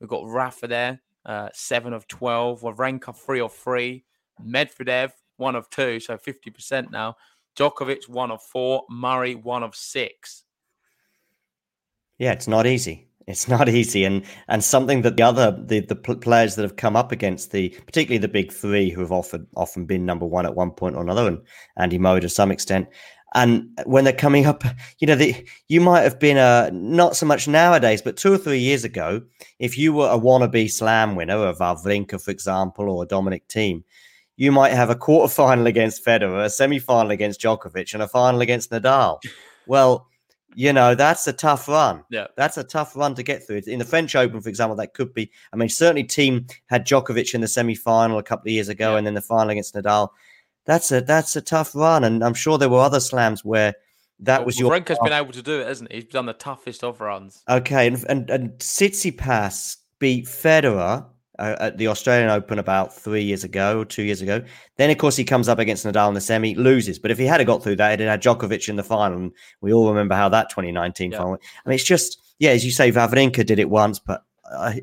[0.01, 2.61] We've got Rafa there, uh, seven of 12.
[2.61, 4.03] Wawrinka, three of three.
[4.43, 7.15] Medvedev, one of two, so 50% now.
[7.55, 8.83] Djokovic, one of four.
[8.89, 10.43] Murray, one of six.
[12.17, 13.07] Yeah, it's not easy.
[13.27, 16.95] It's not easy, and and something that the other the the players that have come
[16.95, 20.55] up against the particularly the big three who have often often been number one at
[20.55, 21.41] one point or another, and
[21.77, 22.87] Andy Murray to some extent,
[23.33, 24.63] and when they're coming up,
[24.99, 25.35] you know, the,
[25.69, 29.21] you might have been a not so much nowadays, but two or three years ago,
[29.59, 33.83] if you were a wannabe slam winner, a Wawrinka, for example, or a Dominic Thiem,
[34.37, 38.71] you might have a quarterfinal against Federer, a semi-final against Djokovic, and a final against
[38.71, 39.19] Nadal.
[39.67, 40.07] Well,
[40.55, 42.03] you know, that's a tough run.
[42.09, 42.27] Yeah.
[42.35, 43.61] That's a tough run to get through.
[43.67, 45.31] In the French Open, for example, that could be.
[45.53, 48.91] I mean, certainly Thiem had Djokovic in the semi final a couple of years ago
[48.91, 48.97] Yeah.
[48.97, 50.09] and then the final against Nadal.
[50.65, 52.03] That's a that's a tough run.
[52.03, 53.73] And I'm sure there were other slams where
[54.19, 55.97] that Well, was your Wawrinka's been able to do it, hasn't he?
[56.01, 57.43] He's done the toughest of runs.
[57.49, 61.05] Okay, and and, and Tsitsipas beat Federer
[61.39, 64.43] uh, at the Australian Open about three years ago, or two years ago.
[64.77, 66.99] Then, of course, he comes up against Nadal in the semi, loses.
[66.99, 69.73] But if he had got through that, he'd had Djokovic in the final, and we
[69.73, 71.17] all remember how that 2019 Yeah.
[71.17, 71.31] final.
[71.31, 71.41] went.
[71.65, 74.73] I mean, it's just yeah, as you say, Wawrinka did it once, but uh,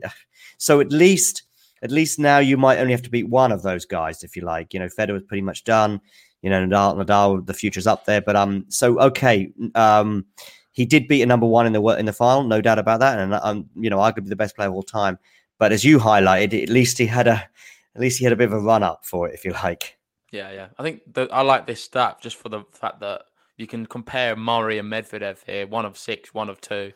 [0.59, 1.43] so at least
[1.83, 4.43] at least now you might only have to beat one of those guys if you
[4.43, 4.75] like.
[4.75, 6.01] You know, Federer Federer's pretty much done.
[6.43, 8.21] You know, Nadal, Nadal, the future's up there.
[8.21, 10.25] But um, so okay, um,
[10.73, 13.19] he did beat a number one in the in the final, no doubt about that,
[13.19, 15.19] and um, you know, arguably the best player of all time.
[15.59, 17.49] But as you highlighted, at least he had a
[17.95, 19.99] at least he had a bit of a run up for it, if you like.
[20.31, 20.69] Yeah, yeah.
[20.79, 23.23] I think that I like this stat just for the fact that
[23.57, 26.93] you can compare Murray and Medvedev here, one of six, one of two.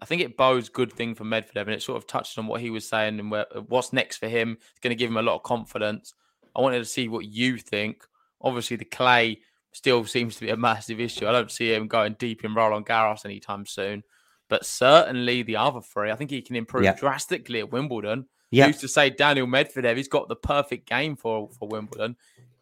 [0.00, 2.60] I think it bodes good thing for Medvedev, and it sort of touched on what
[2.60, 4.58] he was saying and where, what's next for him.
[4.60, 6.14] It's going to give him a lot of confidence.
[6.54, 8.04] I wanted to see what you think.
[8.40, 9.40] Obviously, the clay
[9.72, 11.26] still seems to be a massive issue.
[11.26, 14.02] I don't see him going deep in Roland Garros anytime soon.
[14.48, 16.94] But certainly the other three, I think he can improve Yeah.
[16.94, 18.26] drastically at Wimbledon.
[18.50, 18.66] Yeah.
[18.66, 22.16] Used to say Daniil Medvedev, he's got the perfect game for for Wimbledon.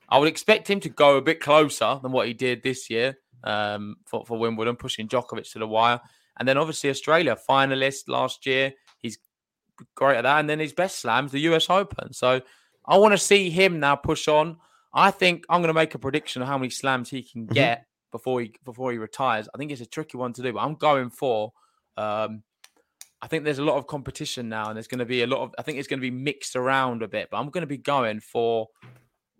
[0.09, 3.18] I would expect him to go a bit closer than what he did this year
[3.45, 6.01] um, for, for Wimbledon, pushing Djokovic to the wire.
[6.38, 8.73] And then obviously Australia, finalist last year.
[8.99, 9.18] He's
[9.95, 10.40] great at that.
[10.40, 12.12] And then his best slams, the US Open.
[12.12, 12.40] So
[12.87, 14.57] I want to see him now push on.
[14.95, 17.55] I think I'm going to make a prediction of how many slams he can Mhm.
[17.55, 19.49] get before he before he retires.
[19.55, 21.53] I think it's a tricky one to do, but I'm going for.
[21.97, 22.42] Um,
[23.23, 25.40] I think there's a lot of competition now, and there's going to be a lot
[25.42, 25.55] of.
[25.59, 27.79] I think it's going to be mixed around a bit, but I'm going to be
[27.79, 28.68] going for.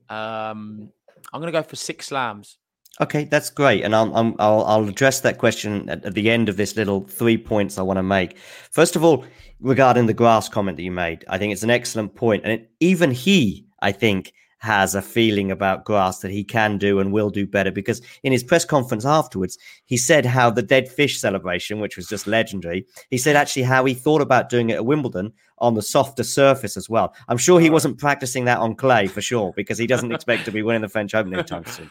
[0.09, 0.93] Um,
[1.33, 2.59] I'm going to go for six slams.
[3.01, 6.51] Okay, that's great, and I'll I'm, I'll, I'll address that question at, at the end
[6.51, 8.37] of this little three points I want to make.
[8.71, 9.25] First of all,
[9.61, 12.71] regarding the grass comment that you made, I think it's an excellent point, and it,
[12.81, 17.31] even he, I think, has a feeling about grass that he can do and will
[17.31, 21.81] do better because in his press conference afterwards, he said how the dead fish celebration,
[21.81, 25.33] which was just legendary, he said actually how he thought about doing it at Wimbledon
[25.59, 27.13] on the softer surface as well.
[27.27, 30.53] I'm sure he wasn't practicing that on clay for sure because he doesn't expect to
[30.53, 31.91] be winning the French Open anytime soon.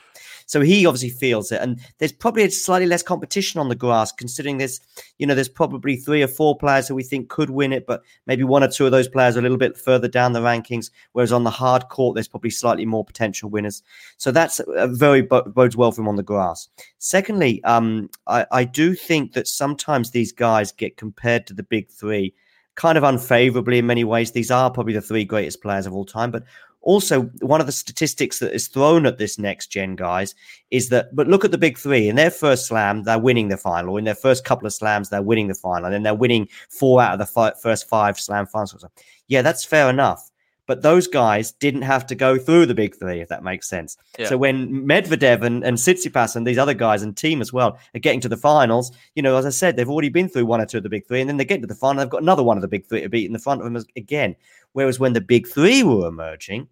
[0.51, 4.57] So he obviously feels it, and there's probably slightly less competition on the grass, considering
[4.57, 4.81] there's,
[5.17, 8.03] you know, there's probably three or four players who we think could win it, but
[8.27, 10.91] maybe one or two of those players are a little bit further down the rankings.
[11.13, 13.81] Whereas on the hard court, there's probably slightly more potential winners.
[14.17, 16.67] So that's a very bodes well for him on the grass.
[16.97, 21.89] Secondly, um, I, I do think that sometimes these guys get compared to the big
[21.89, 22.33] three
[22.75, 24.31] kind of unfavorably in many ways.
[24.31, 26.43] These are probably the three greatest players of all time, but
[26.81, 30.33] also one of the statistics that is thrown at this next gen guys
[30.71, 32.09] is that but look at the big three.
[32.09, 33.97] In their first slam they're winning the final.
[33.97, 35.85] In their first couple of slams they're winning the final.
[35.85, 38.85] And then they're winning four out of the fi- first five slam finals.
[39.27, 40.30] Yeah that's fair enough
[40.67, 43.97] but those guys didn't have to go through the big three if that makes sense
[44.19, 44.27] Yeah.
[44.29, 47.99] so when medvedev and, and Tsitsipas and these other guys and Thiem as well are
[47.99, 50.65] getting to the finals you know as i said they've already been through one or
[50.65, 52.43] two of the big three and then they get to the final they've got another
[52.43, 54.35] one of the big three to beat in the front of them again
[54.73, 56.67] Whereas when the big three were emerging,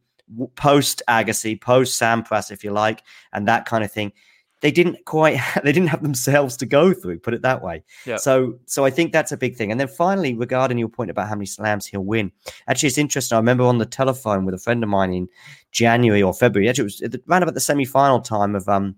[0.56, 4.14] post Agassi, post Sampras, if you like, and that kind of thing,
[4.62, 7.20] they didn't quite they didn't have themselves to go through.
[7.20, 7.84] Put it that way.
[8.06, 8.18] Yeah.
[8.18, 9.72] So so I think that's a big thing.
[9.72, 12.32] And then finally, regarding your point about how many slams he'll win,
[12.68, 13.36] actually it's interesting.
[13.36, 15.28] I remember on the telephone with a friend of mine in
[15.72, 16.70] January or February.
[16.70, 18.96] Actually, it was around about the semi final time of um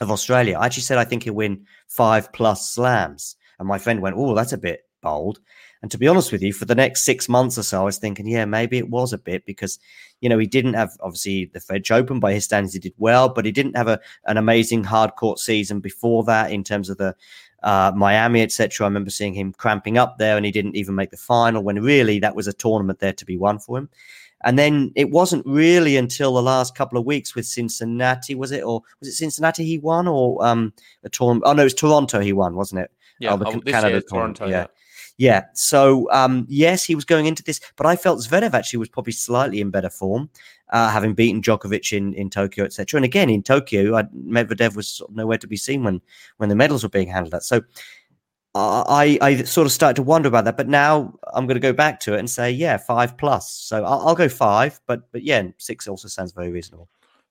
[0.00, 0.58] of Australia.
[0.58, 4.34] I actually said I think he'll win five plus slams, and my friend went, "Oh,
[4.34, 5.40] that's a bit bold."
[5.86, 7.96] And to be honest with you, for the next six months or so, I was
[7.96, 9.78] thinking, yeah, maybe it was a bit because,
[10.20, 13.28] you know, he didn't have obviously the French Open by his standards, he did well,
[13.28, 16.96] but he didn't have a, an amazing hard court season before that in terms of
[16.96, 17.14] the
[17.62, 18.84] uh, Miami, etc.
[18.84, 21.80] I remember seeing him cramping up there and he didn't even make the final when
[21.80, 23.88] really that was a tournament there to be won for him.
[24.42, 28.64] And then it wasn't really until the last couple of weeks with Cincinnati, was it?
[28.64, 30.72] Or was it Cincinnati he won or um,
[31.04, 31.44] a tournament?
[31.46, 32.90] Oh, no, it was Toronto he won, wasn't it?
[33.20, 34.46] Yeah, Oh, the oh, Canada year, Toronto.
[34.46, 34.50] yeah.
[34.50, 34.66] Yeah.
[35.18, 35.46] Yeah.
[35.54, 39.14] So um, yes, he was going into this, but I felt Zverev actually was probably
[39.14, 40.28] slightly in better form,
[40.72, 42.98] uh, having beaten Djokovic in, in Tokyo, etc.
[42.98, 46.02] And again in Tokyo, I, Medvedev was nowhere to be seen when
[46.36, 47.44] when the medals were being handed Out.
[47.44, 47.62] So
[48.54, 51.72] I I sort of started to wonder about that, but now I'm going to go
[51.72, 53.50] back to it and say yeah, five plus.
[53.50, 56.88] So I'll, I'll go five, but but yeah, six also sounds very reasonable.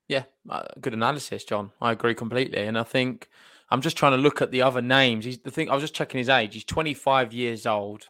[0.07, 1.71] Yeah, uh, good analysis, John.
[1.81, 3.29] I agree completely, and I think
[3.75, 5.25] I'm just trying to look at the other names.
[5.25, 5.69] He's the thing.
[5.69, 6.53] I was just checking his age.
[6.53, 8.07] He's 25 years old.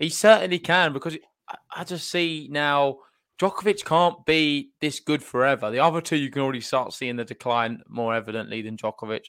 [0.00, 1.16] He certainly can because
[1.70, 2.98] I, just see now
[3.40, 5.70] Djokovic can't be this good forever.
[5.70, 9.26] The other two you can already start seeing the decline more evidently than Djokovic.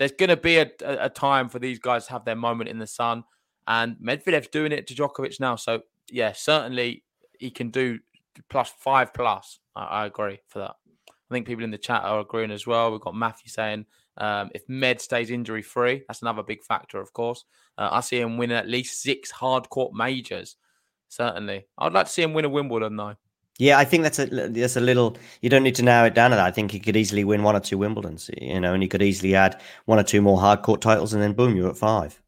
[0.00, 2.68] there's going to be a, a, a, time for these guys to have their moment
[2.68, 3.22] in the sun,
[3.68, 5.54] and Medvedev's doing it to Djokovic now.
[5.54, 7.04] So yeah, certainly
[7.38, 8.00] he can do
[8.50, 9.60] plus five plus.
[9.76, 10.74] I, I agree for that.
[11.08, 12.90] I think people in the chat are agreeing as well.
[12.90, 13.86] We've got Matthew saying
[14.16, 17.44] um, if Med stays injury free, that's another big factor, of course.
[17.76, 20.56] Uh, I see him winning at least six hard court majors.
[21.08, 23.16] Certainly, I'd like to see him win a Wimbledon though.
[23.58, 25.16] Yeah, I think that's a that's a little.
[25.40, 26.46] You don't need to narrow it down to that.
[26.46, 29.02] I think he could easily win one or two Wimbledons, you know, and he could
[29.02, 32.20] easily add one or two more hard court titles, and then boom, you're at five.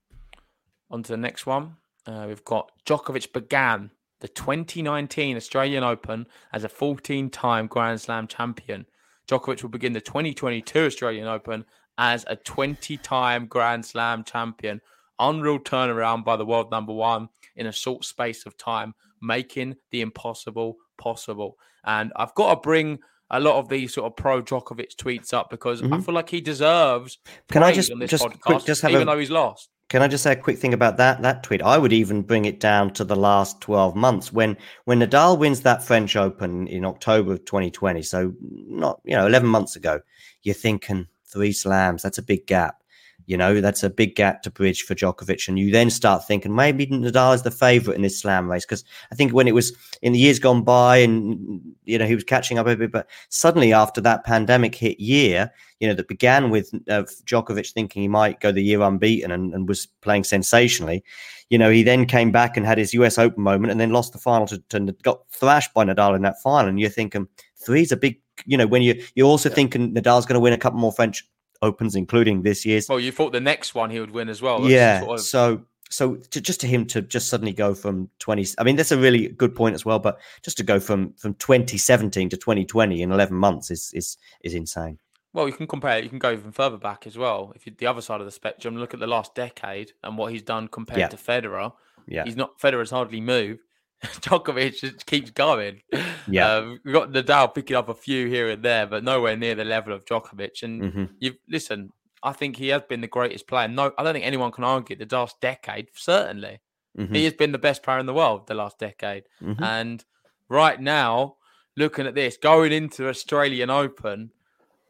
[0.91, 1.77] On to the next one.
[2.07, 8.87] Uh, we've got Djokovic began the 2019 Australian Open as a 14-time Grand Slam champion.
[9.29, 11.65] Djokovic will begin the 2022 Australian Open
[11.99, 14.81] as a 20-time Grand Slam champion.
[15.19, 20.03] Unreal turnaround by the world number one in a short space of time, making the
[20.03, 21.59] impossible possible.
[21.85, 22.99] And I've got to bring
[23.31, 25.95] a lot of these sort of pro Djokovic tweets up because mm-hmm.
[25.95, 27.19] I feel like he deserves.
[27.51, 29.71] Can I just just podcast, quick, just have even a, though he's lost?
[29.89, 31.63] Can I just say a quick thing about that that tweet?
[31.63, 35.61] I would even bring it down to the last twelve months when when Nadal wins
[35.61, 38.03] that French Open in October of 2020.
[38.03, 40.01] So not you know eleven months ago.
[40.43, 42.03] You're thinking three slams.
[42.03, 42.83] That's a big gap.
[43.27, 45.49] You know, that's a big gap to bridge for Djokovic.
[45.49, 48.65] And you then start thinking maybe Nadal is the favourite in this slam race.
[48.65, 52.15] Because I think when it was in the years gone by and, you know, he
[52.15, 55.51] was catching up a bit, but suddenly after that pandemic hit year,
[55.81, 59.53] you know, that began with uh, Djokovic thinking he might go the year unbeaten and,
[59.53, 61.05] and was playing sensationally,
[61.51, 64.13] you know, he then came back and had his US Open moment and then lost
[64.13, 66.69] the final to, to got thrashed by Nadal in that final.
[66.69, 70.35] And you're thinking three's a big, you know, when you you're also thinking Nadal's going
[70.35, 71.25] to win a couple more French
[71.63, 72.89] opens, including this year's.
[72.89, 74.69] Well, you thought the next one he would win as well.
[74.69, 75.01] Yeah.
[75.01, 75.25] Sort of...
[75.25, 78.93] So so to, just to him to just suddenly go from 20 i mean that's
[78.93, 83.03] a really good point as well but just to go from from 2017 to 2020
[83.03, 84.99] in 11 months is is is insane
[85.33, 87.87] well you can compare you can go even further back as well if you the
[87.87, 90.99] other side of the spectrum look at the last decade and what he's done compared
[90.99, 91.09] yeah.
[91.09, 91.73] to federer
[92.07, 93.61] yeah he's not federer's hardly moved
[94.05, 95.81] Djokovic just keeps going.
[96.29, 99.55] Yeah, um, we've got Nadal picking up a few here and there, but nowhere near
[99.55, 100.63] the level of Djokovic.
[100.63, 101.05] And mm-hmm.
[101.19, 101.93] you listen,
[102.23, 103.69] I think he has been the greatest player.
[103.69, 105.89] No, I don't think anyone can argue the last decade.
[105.95, 106.61] Certainly,
[106.99, 107.15] mm-hmm.
[107.15, 109.25] he has been the best player in the world the last decade.
[109.43, 109.63] Mm-hmm.
[109.63, 110.05] And
[110.49, 111.37] right now,
[111.77, 114.31] looking at this, going into Australian Open,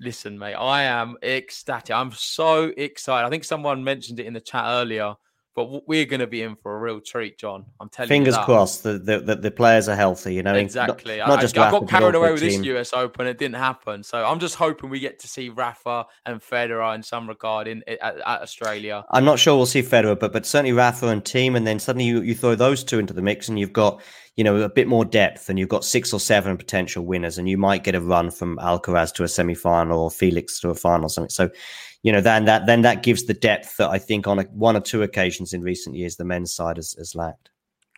[0.01, 1.95] listen, mate, I am ecstatic.
[1.95, 3.27] I'm so excited.
[3.27, 5.15] I think someone mentioned it in the chat earlier
[5.57, 7.65] but we're going to be in for a real treat, John.
[7.81, 8.41] I'm telling Fingers you.
[8.41, 10.35] Fingers crossed that the, the, the, players are healthy.
[10.35, 11.17] You know, exactly.
[11.17, 12.59] Not, not just I, I got carried away with Thiem.
[12.59, 13.27] this US Open.
[13.27, 14.03] It didn't happen.
[14.03, 17.83] So I'm just hoping we get to see Rafa and Federer in some regard in
[17.89, 19.03] at, at Australia.
[19.11, 21.57] I'm not sure we'll see Federer, but but certainly Rafa and Thiem.
[21.57, 24.03] and then suddenly you, you throw those two into the mix, and you've got
[24.37, 27.49] you know a bit more depth, and you've got six or seven potential winners, and
[27.49, 30.75] you might get a run from Alcaraz to a semi final or Felix to a
[30.75, 31.31] final or something.
[31.31, 31.49] So
[32.07, 34.77] you know, then that then that gives the depth that I think on a, one
[34.77, 37.51] or two occasions in recent years the men's side has, has lacked.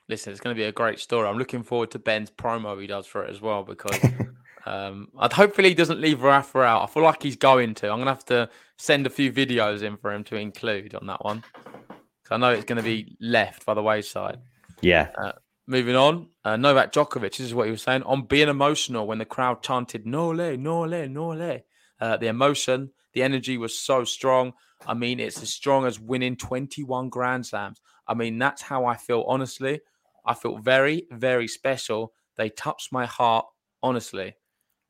[0.09, 1.29] Listen, it's going to be a great story.
[1.29, 4.01] I'm looking forward to Ben's promo he does for it as well because
[4.67, 6.85] um, I'd hopefully he doesn't leave Rafa out.
[6.85, 7.91] I feel like he's going to.
[7.91, 8.49] I'm going to have to
[8.79, 12.53] send a few videos in for him to include on that one because I know
[12.53, 14.39] it's going to be left by the wayside.
[14.81, 15.09] Yeah.
[15.19, 15.33] Uh,
[15.67, 17.37] moving on, uh, Novak Djokovic.
[17.37, 20.81] This is what he was saying on being emotional when the crowd chanted "Nole, no
[20.81, 21.61] le, Nole."
[22.01, 24.53] Uh, the emotion the energy was so strong.
[24.87, 27.81] I mean, it's as strong as winning 21 Grand Slams.
[28.07, 29.81] I mean, that's how I feel, honestly.
[30.25, 32.13] I feel very, very special.
[32.37, 33.47] They touched my heart,
[33.83, 34.37] honestly.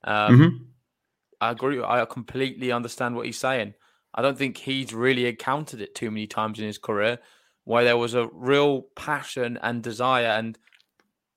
[0.04, 0.56] Um, mm-hmm.
[1.40, 1.82] I agree.
[1.82, 3.72] I completely understand what he's saying.
[4.14, 7.18] I don't think he's really encountered it too many times in his career
[7.64, 10.58] where there was a real passion and desire and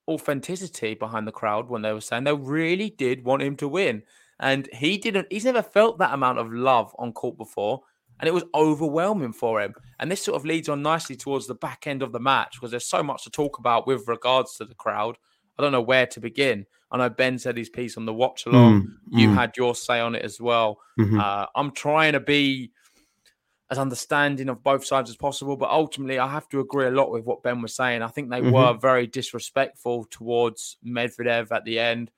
[0.09, 4.03] authenticity behind the crowd when they were saying they really did want him to win.
[4.41, 7.81] And he didn't, he's never felt that amount of love on court before.
[8.19, 9.73] And it was overwhelming for him.
[9.99, 12.71] And this sort of leads on nicely towards the back end of the match because
[12.71, 15.17] there's so much to talk about with regards to the crowd.
[15.57, 16.65] I don't know where to begin.
[16.91, 18.81] I know Ben said his piece on the watch along.
[18.81, 19.33] Mm, you mm.
[19.33, 20.79] had your say on it as well.
[20.99, 21.19] Mm-hmm.
[21.19, 22.71] Uh, I'm trying to be
[23.69, 27.09] as understanding of both sides as possible, but ultimately, I have to agree a lot
[27.09, 28.01] with what Ben was saying.
[28.01, 28.51] I think they mm-hmm.
[28.51, 32.11] were very disrespectful towards Medvedev at the end.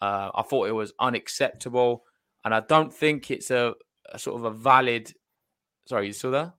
[0.00, 2.04] Uh, I thought it was unacceptable,
[2.44, 3.74] and I don't think it's a,
[4.10, 5.12] a, sort of a valid.
[5.86, 6.54] Sorry, you still there?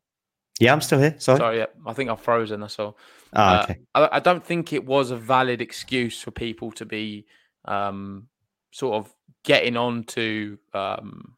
[0.60, 1.16] Yeah, I'm still here.
[1.18, 1.40] Sorry.
[1.40, 2.60] Sorry, yeah, I think I've frozen.
[2.60, 2.98] That's all.
[3.34, 3.80] Oh, okay.
[3.96, 7.26] Uh, I, I, don't think it was a valid excuse for people to be
[7.66, 8.28] um,
[8.72, 9.14] sort of
[9.44, 11.36] getting on to um,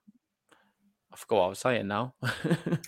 [1.13, 2.15] I forgot what I was saying now.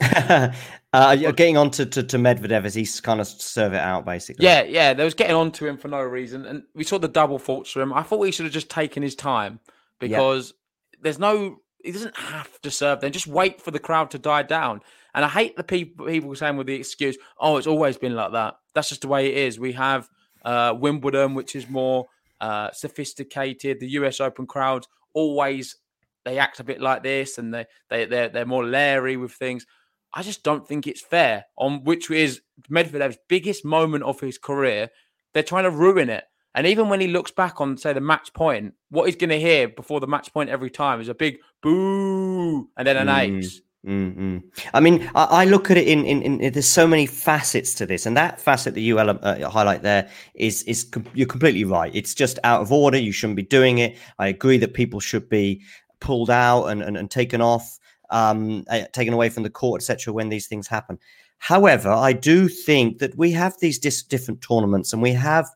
[0.93, 4.43] uh, getting on to, to, to, Medvedev as he's kind of serve it out, basically.
[4.43, 4.95] Yeah, yeah.
[4.95, 6.43] They was getting on to him for no reason.
[6.47, 7.93] And we saw the double faults for him.
[7.93, 9.59] I thought he should have just taken his time
[9.99, 10.55] because
[10.99, 12.99] there's no, he doesn't have to serve.
[12.99, 14.81] Then just wait for the crowd to die down.
[15.13, 18.33] And I hate the people people saying with the excuse, "Oh, it's always been like
[18.33, 19.57] that." That's just the way it is.
[19.57, 20.09] We have
[20.43, 22.07] uh, Wimbledon, which is more
[22.41, 23.79] uh, sophisticated.
[23.79, 24.19] The U.S.
[24.19, 25.77] Open crowds always
[26.25, 29.65] they act a bit like this, and they they they're, they're more leery with things.
[30.13, 31.45] I just don't think it's fair.
[31.57, 34.89] On which is Medvedev's biggest moment of his career,
[35.33, 36.23] they're trying to ruin it.
[36.55, 39.39] And even when he looks back on, say, the match point, what he's going to
[39.39, 43.39] hear before the match point every time is a big boo and then an mm.
[43.39, 43.61] ace.
[43.85, 44.37] Mm-hmm.
[44.73, 47.85] I mean, I, I, look at it in, in, in, There's so many facets to
[47.85, 51.93] this, and that facet that you uh, highlight there is is com- you're completely right.
[51.93, 52.97] It's just out of order.
[52.97, 53.95] You shouldn't be doing it.
[54.17, 55.61] I agree that people should be
[56.05, 57.79] pulled out and and, and taken off,
[58.09, 60.13] um, uh, taken away from the court, etc.
[60.13, 60.99] When these things happen.
[61.39, 65.47] However, I do think that we have these dis- different tournaments, and we have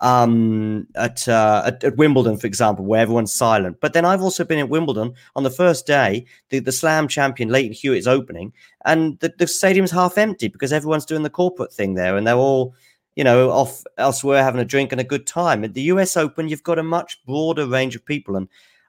[0.00, 3.78] um, at, uh, at, at Wimbledon, for example, where everyone's silent.
[3.80, 6.26] But then I've also been at Wimbledon on the first day.
[6.50, 8.52] The, the Slam champion Lleyton Hewitt is opening,
[8.84, 12.36] and the, the stadium's half empty because everyone's doing the corporate thing there, and they're
[12.36, 12.74] all
[13.16, 15.64] you know off elsewhere having a drink and a good time.
[15.64, 16.16] At the U.S.
[16.16, 18.48] Open, you've got a much broader range of people, and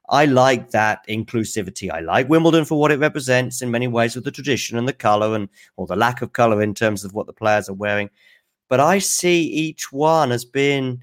[0.10, 1.92] I like that inclusivity.
[1.92, 4.94] I like Wimbledon for what it represents in many ways with the tradition and the
[4.94, 8.10] color and or the lack of color in terms of what the players are wearing
[8.70, 11.02] but I see each one as being,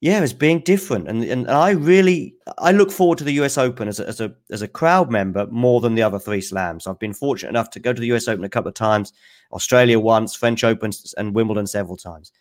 [0.00, 1.06] yeah, as being different.
[1.06, 4.34] And and I really I look forward to the US Open as a, as a
[4.50, 6.86] as a crowd member more than the other three slams.
[6.86, 9.12] I've been fortunate enough to go to the US Open a couple of times,
[9.52, 12.32] Australia once, French Open and Wimbledon several times.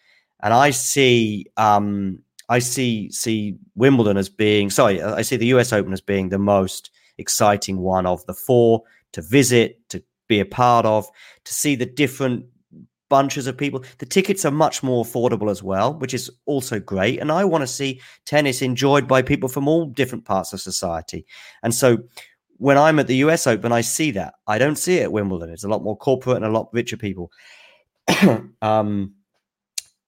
[0.41, 2.19] And I see um
[2.51, 6.37] I see see Wimbledon as being sorry, I see the US Open as being the
[6.37, 8.83] most exciting one of the four
[9.13, 11.07] to visit, to be a part of,
[11.45, 12.45] to see the different
[13.07, 13.83] bunches of people.
[13.99, 17.19] The tickets are much more affordable as well, which is also great.
[17.19, 21.25] And I want to see tennis enjoyed by people from all different parts of society.
[21.63, 21.99] And so
[22.57, 24.33] when I'm at the US Open, I see that.
[24.45, 25.49] I don't see it at Wimbledon.
[25.49, 27.31] It's a lot more corporate and a lot richer people.
[28.61, 29.13] um,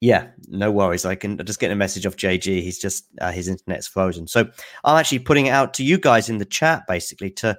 [0.04, 1.06] yeah, no worries.
[1.06, 2.62] I can just get a message off JG.
[2.62, 4.28] He's just uh, his internet's frozen.
[4.28, 4.42] So
[4.84, 7.58] I'm actually putting it out to you guys in the chat, basically, to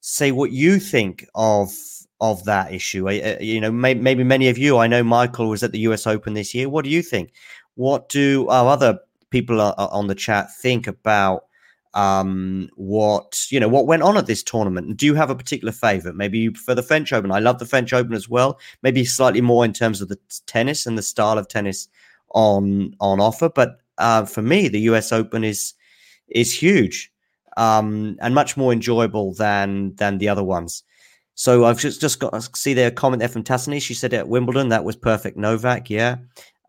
[0.00, 1.70] say what you think of
[2.18, 3.10] of that issue.
[3.10, 6.06] Uh, you know, may, maybe many of you, I know Michael was at the US
[6.06, 6.66] Open this year.
[6.66, 7.34] What do you think?
[7.74, 11.42] What do our other people on the chat think about
[11.94, 14.96] um, what you know what went on at this tournament?
[14.96, 16.16] Do you have a particular favorite?
[16.16, 17.30] Maybe you prefer the French Open.
[17.30, 18.58] I love the French Open as well.
[18.82, 21.88] Maybe slightly more in terms of the tennis and the style of tennis
[22.30, 23.48] on on offer.
[23.48, 25.74] But uh, for me, the US Open is
[26.28, 27.12] is huge
[27.56, 30.82] um, and much more enjoyable than than the other ones.
[31.34, 33.80] So I've just, just got to see their comment there from Tassini.
[33.80, 35.88] She said at Wimbledon that was perfect Novak.
[35.88, 36.16] Yeah.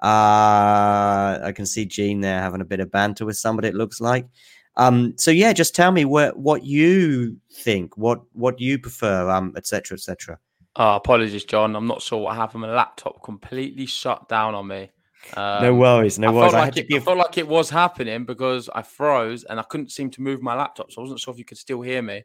[0.01, 3.69] Uh, I can see Jean there having a bit of banter with somebody.
[3.69, 4.27] It looks like.
[4.75, 9.53] Um, so yeah, just tell me what what you think, what what you prefer, um,
[9.55, 9.95] etc.
[9.95, 10.39] etc.
[10.75, 11.75] Oh, apologies, John.
[11.75, 12.61] I'm not sure what happened.
[12.61, 14.89] My laptop completely shut down on me.
[15.37, 16.51] Um, no worries, no I worries.
[16.51, 17.01] Felt like I, it, give...
[17.01, 20.41] I felt like it was happening because I froze and I couldn't seem to move
[20.41, 22.23] my laptop, so I wasn't sure if you could still hear me.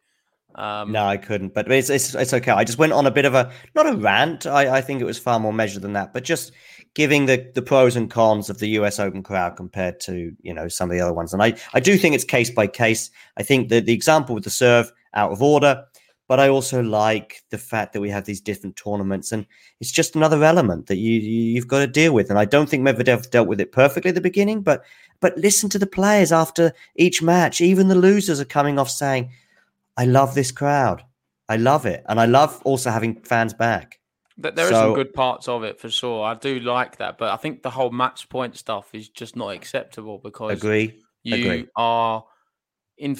[0.55, 2.51] Um, no, I couldn't, but it's, it's it's okay.
[2.51, 4.47] I just went on a bit of a not a rant.
[4.47, 6.53] I, I think it was far more measured than that, but just
[6.95, 8.99] giving the the pros and cons of the U.S.
[8.99, 11.33] Open crowd compared to you know some of the other ones.
[11.33, 13.11] And I I do think it's case by case.
[13.37, 15.85] I think that the example with the serve out of order,
[16.29, 19.47] but I also like the fact that we have these different tournaments, and
[19.81, 22.31] it's just another element that you you've got to deal with.
[22.31, 24.85] And I don't think Medvedev dealt with it perfectly at the beginning, but
[25.21, 27.61] but listen to the players after each match.
[27.61, 29.31] Even the losers are coming off saying
[29.97, 31.03] I love this crowd.
[31.49, 33.98] I love it, and I love also having fans back.
[34.41, 36.25] But there so, are some good parts of it for sure.
[36.25, 39.49] I do like that, but I think the whole match point stuff is just not
[39.49, 41.01] acceptable because agree.
[41.25, 41.67] You agree.
[41.75, 42.25] are
[42.97, 43.19] in.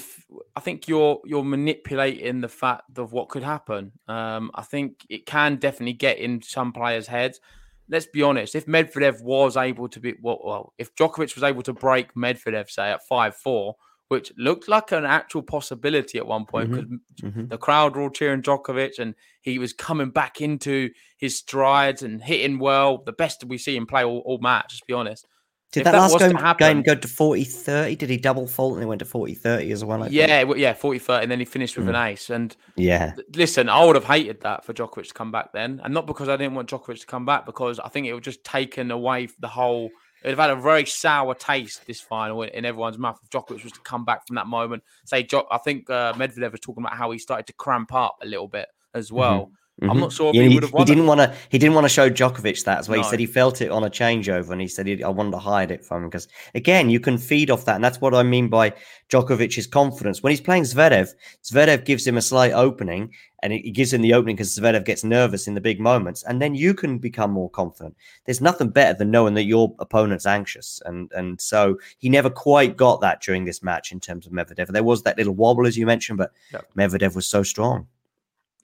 [0.55, 3.91] I think you're you're manipulating the fact of what could happen.
[4.07, 7.41] Um, I think it can definitely get in some players' heads.
[7.89, 8.55] Let's be honest.
[8.55, 12.69] If Medvedev was able to be well, well if Djokovic was able to break Medvedev,
[12.69, 13.75] say at five four
[14.09, 17.27] which looked like an actual possibility at one point because mm-hmm.
[17.27, 17.47] mm-hmm.
[17.47, 22.21] the crowd were all cheering Djokovic and he was coming back into his strides and
[22.21, 23.03] hitting well.
[23.05, 25.27] The best we see him play all, all match, to be honest.
[25.71, 27.95] Did that, that, last game, happen, game, go to 40 30?
[27.97, 30.01] Did he double fault and he went to 40 30 as well?
[30.01, 30.57] I yeah, think?
[30.57, 31.23] yeah, 40 30.
[31.23, 31.89] And then he finished with mm.
[31.89, 32.31] an ace.
[32.31, 35.79] And yeah, listen, I would have hated that for Djokovic to come back then.
[35.83, 38.23] And not because I didn't want Djokovic to come back, because I think it would
[38.23, 39.91] just taken away the whole
[40.23, 43.73] It'd have had a very sour taste this final in, everyone's mouth if Djokovic was
[43.73, 44.83] to come back from that moment.
[45.05, 48.25] Say, I think uh, Medvedev was talking about how he started to cramp up a
[48.25, 49.45] little bit as well.
[49.45, 49.53] Mm-hmm.
[49.81, 49.99] I'm mm-hmm.
[49.99, 50.85] not sure if yeah, he, he would have won.
[50.85, 51.33] He didn't want to.
[51.49, 52.75] He didn't want to show Djokovic that.
[52.75, 53.03] That's why No.
[53.03, 55.39] he said he felt it on a changeover, and he said he, I wanted to
[55.39, 58.23] hide it from him because again, you can feed off that, and that's what I
[58.23, 58.73] mean by
[59.09, 60.21] Djokovic's confidence.
[60.21, 61.13] When he's playing Zverev,
[61.43, 65.05] Zverev gives him a slight opening, and he gives him the opening because Zverev gets
[65.05, 67.95] nervous in the big moments, and then you can become more confident.
[68.25, 72.75] There's nothing better than knowing that your opponent's anxious, and and so he never quite
[72.75, 74.67] got that during this match in terms of Medvedev.
[74.67, 76.65] There was that little wobble as you mentioned, but Yep.
[76.77, 77.87] Medvedev was so strong.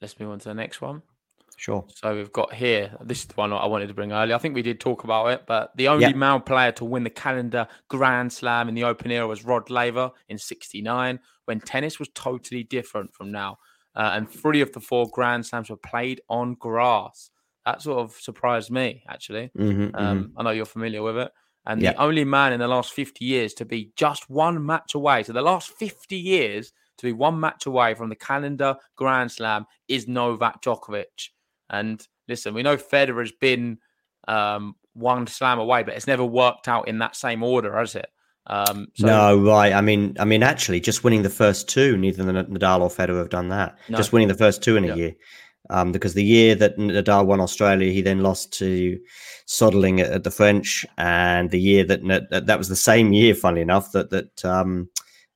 [0.00, 1.02] Let's move on to the next one.
[1.56, 1.84] Sure.
[1.94, 2.94] So we've got here.
[3.00, 4.34] This is the one I wanted to bring earlier.
[4.34, 6.12] I think we did talk about it, but the only Yeah.
[6.12, 10.10] male player to win the calendar Grand Slam in the Open era was Rod Laver
[10.28, 13.58] in '69, when tennis was totally different from now,
[13.94, 17.30] uh, and three of the four Grand Slams were played on grass.
[17.64, 19.50] That sort of surprised me, actually.
[19.56, 21.32] hmm Um, I know you're familiar with it.
[21.64, 21.90] And Yeah.
[21.90, 25.22] the only man in the last 50 years to be just one match away.
[25.24, 29.66] So the last 50 years to be one match away from the calendar Grand Slam
[29.88, 31.30] is Novak Djokovic.
[31.70, 33.78] And listen, we know Federer's been
[34.28, 38.08] um, one slam away, but it's never worked out in that same order, has it?
[38.48, 39.72] Um, so no, right.
[39.72, 43.18] I mean, I mean, actually, just winning the first two, neither the Nadal or Federer
[43.18, 43.76] have done that.
[43.88, 43.96] No.
[43.96, 44.94] Just winning the first two in a Yeah.
[44.94, 45.12] year,
[45.70, 49.00] um, because the year that Nadal won Australia, he then lost to
[49.48, 53.34] Soderling at, at the French, and the year that that that was the same year,
[53.34, 54.88] funnily enough, that that um,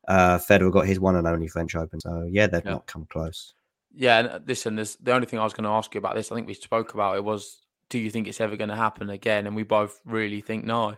[0.09, 2.01] uh, Federer got his one and only French Open.
[2.01, 2.73] So yeah, they've Yeah.
[2.73, 3.55] not come close.
[3.95, 6.15] Yeah, and uh, listen, there's the only thing I was going to ask you about
[6.15, 6.31] this.
[6.31, 9.11] I think we spoke about it was, do you think it's ever going to happen
[9.11, 9.47] again?
[9.47, 10.97] And we both really think no.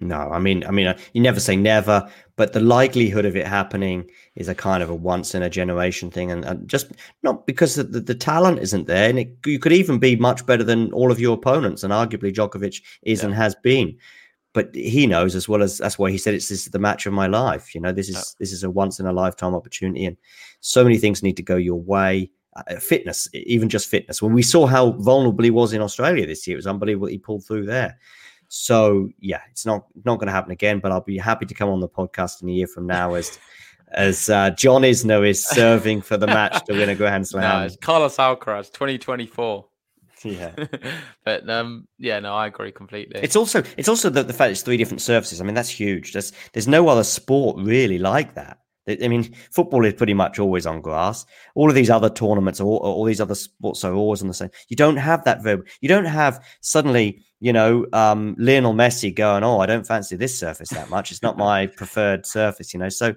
[0.00, 3.46] No, I mean, I mean, uh, you never say never, but the likelihood of it
[3.46, 6.90] happening is a kind of a once in a generation thing, and, and just
[7.22, 10.44] not because the, the, the talent isn't there, and it, you could even be much
[10.46, 13.96] better than all of your opponents, and arguably Djokovic is and has been.
[14.54, 17.04] But he knows as well as that's why he said it's this is the match
[17.06, 17.74] of my life.
[17.74, 18.22] You know, this is Yeah.
[18.38, 20.16] this is a once in a lifetime opportunity, and
[20.60, 22.30] so many things need to go your way.
[22.56, 24.22] Uh, fitness, even just fitness.
[24.22, 27.08] When we saw how vulnerable he was in Australia this year, it was unbelievable.
[27.08, 27.98] He pulled through there.
[28.48, 30.78] So yeah, it's not not going to happen again.
[30.78, 33.38] But I'll be happy to come on the podcast in a year from now as
[33.92, 37.62] as uh, John Isner is serving for the match to win a Grand No, Slam.
[37.64, 39.66] it's Carlos Alcaraz, 2024.
[40.24, 40.52] Yeah.
[41.24, 43.20] but um, yeah, no, I agree completely.
[43.22, 45.40] It's also it's also the, the fact it's three different surfaces.
[45.40, 46.12] I mean, that's huge.
[46.12, 48.58] There's there's no other sport really like that.
[48.88, 51.24] I I mean, football is pretty much always on grass.
[51.54, 54.50] All of these other tournaments, all, all these other sports are always on the same.
[54.68, 55.66] You don't have that verb.
[55.80, 60.38] You don't have suddenly, you know, um, Lionel Messi going, "Oh, I don't fancy this
[60.38, 61.10] surface that much.
[61.10, 63.14] It's not my preferred surface." You know, so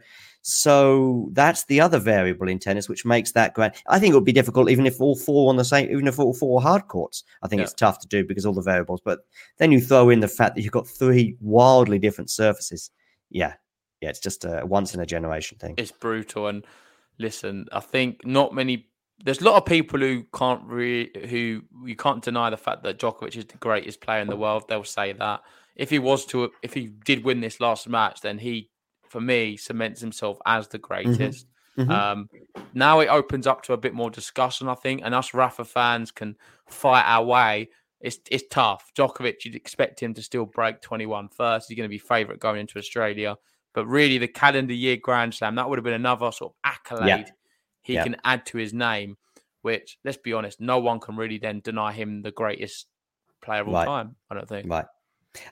[0.49, 3.73] so that's the other variable in tennis, which makes that grand.
[3.89, 6.17] I think it would be difficult even if all four on the same, even if
[6.19, 7.25] all four hard courts.
[7.43, 7.63] I think Yeah.
[7.65, 9.01] it's tough to do because all the variables.
[9.03, 9.25] But
[9.57, 12.91] then you throw in the fact that you've got three wildly different surfaces.
[13.29, 13.55] Yeah,
[13.99, 15.73] yeah, it's just a once in a generation thing.
[15.77, 16.47] it's brutal.
[16.47, 16.65] And
[17.17, 18.87] listen, I think not many.
[19.25, 22.99] There's a lot of people who can't re, who you can't deny the fact that
[22.99, 24.63] Djokovic is the greatest player in the world.
[24.69, 25.41] They'll say that
[25.75, 28.69] if he was to, if he did win this last match, then he,
[29.09, 31.47] for me, cements himself as the greatest.
[31.77, 31.89] Mhm.
[31.91, 32.29] Um,
[32.73, 36.11] now it opens up to a bit more discussion, I think, and us Rafa fans
[36.11, 36.35] can
[36.69, 37.69] fight our way.
[38.01, 38.91] It's it's tough.
[38.95, 41.67] Djokovic, you'd expect him to still break 21 first.
[41.67, 43.37] He's going to be favourite going into Australia.
[43.73, 47.27] But really, the calendar year Grand Slam, that would have been another sort of accolade
[47.81, 48.03] he Yeah.
[48.03, 49.17] can add to his name,
[49.61, 52.87] which, let's be honest, no one can really then deny him the greatest
[53.41, 53.85] player of all Right.
[53.85, 54.15] time.
[54.29, 54.69] I don't think.
[54.69, 54.85] Right.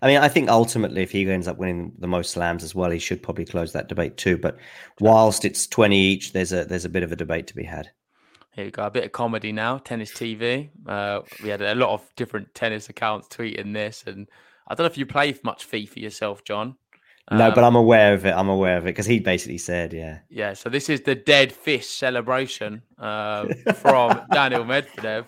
[0.01, 2.89] I mean, I think ultimately, if he ends up winning the most slams as well,
[2.89, 4.37] he should probably close that debate too.
[4.37, 4.57] But
[4.99, 7.89] whilst it's twenty each, there's a there's a bit of a debate to be had.
[8.53, 8.85] Here we go.
[8.85, 9.77] A bit of comedy now.
[9.79, 10.69] Tennis TV.
[10.87, 14.27] Uh, we had a lot of different tennis accounts tweeting this, and
[14.67, 16.77] I don't know if you play much FIFA yourself, John.
[17.31, 18.33] no, but Um, I'm aware of it.
[18.33, 20.53] I'm aware of it because he basically said, "Yeah, yeah.
[20.53, 25.25] So this is the dead fish celebration uh, from Daniil Medvedev.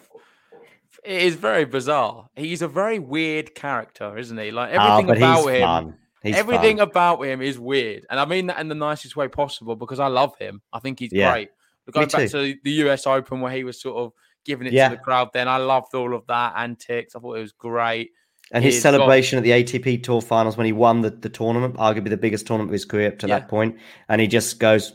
[1.04, 2.30] It is very bizarre.
[2.36, 4.52] He's a very weird character, isn't he?
[4.52, 5.62] Like Ah, everything but about him.
[5.62, 5.96] fun.
[6.24, 6.88] He's everything fun.
[6.90, 10.08] about him is weird, and I mean that in the nicest way possible because I
[10.08, 10.62] love him.
[10.74, 11.32] I think he's Yeah.
[11.32, 11.50] great.
[11.86, 14.12] But going back to the US Open where he was sort of
[14.44, 14.90] giving it Yeah.
[14.90, 17.16] to the crowd, then I loved all of that antics.
[17.16, 18.12] I thought it was great.
[18.52, 22.10] And his celebration at the ATP Tour Finals when he won the, the tournament, arguably
[22.10, 23.40] the biggest tournament of his career up to Yeah.
[23.40, 23.78] that point,
[24.10, 24.94] and he just goes,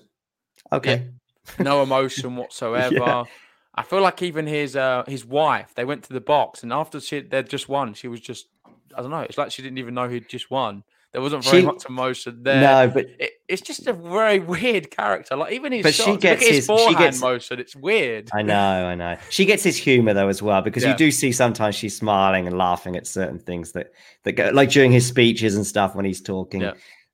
[0.72, 1.08] "Okay,
[1.58, 2.94] No emotion whatsoever.
[2.94, 3.24] Yeah.
[3.74, 7.00] I feel like even his uh, his wife, they went to the box, and after
[7.00, 8.46] she they'd just won, she was just
[8.96, 9.20] I don't know.
[9.20, 10.84] It's like she didn't even know who'd just won.
[11.12, 12.60] There wasn't very She- much emotion there.
[12.86, 15.36] no." But It, it's just a very weird character.
[15.36, 17.60] Like even his But she gets his, his- she forehand gets- motion.
[17.60, 18.30] It's weird.
[18.32, 18.54] I know,
[18.86, 19.16] I know.
[19.30, 20.90] She gets his humor though as well because Yeah.
[20.90, 23.92] you do see sometimes she's smiling and laughing at certain things that
[24.24, 26.60] that go like during his speeches and stuff when he's talking.
[26.62, 26.72] Yeah.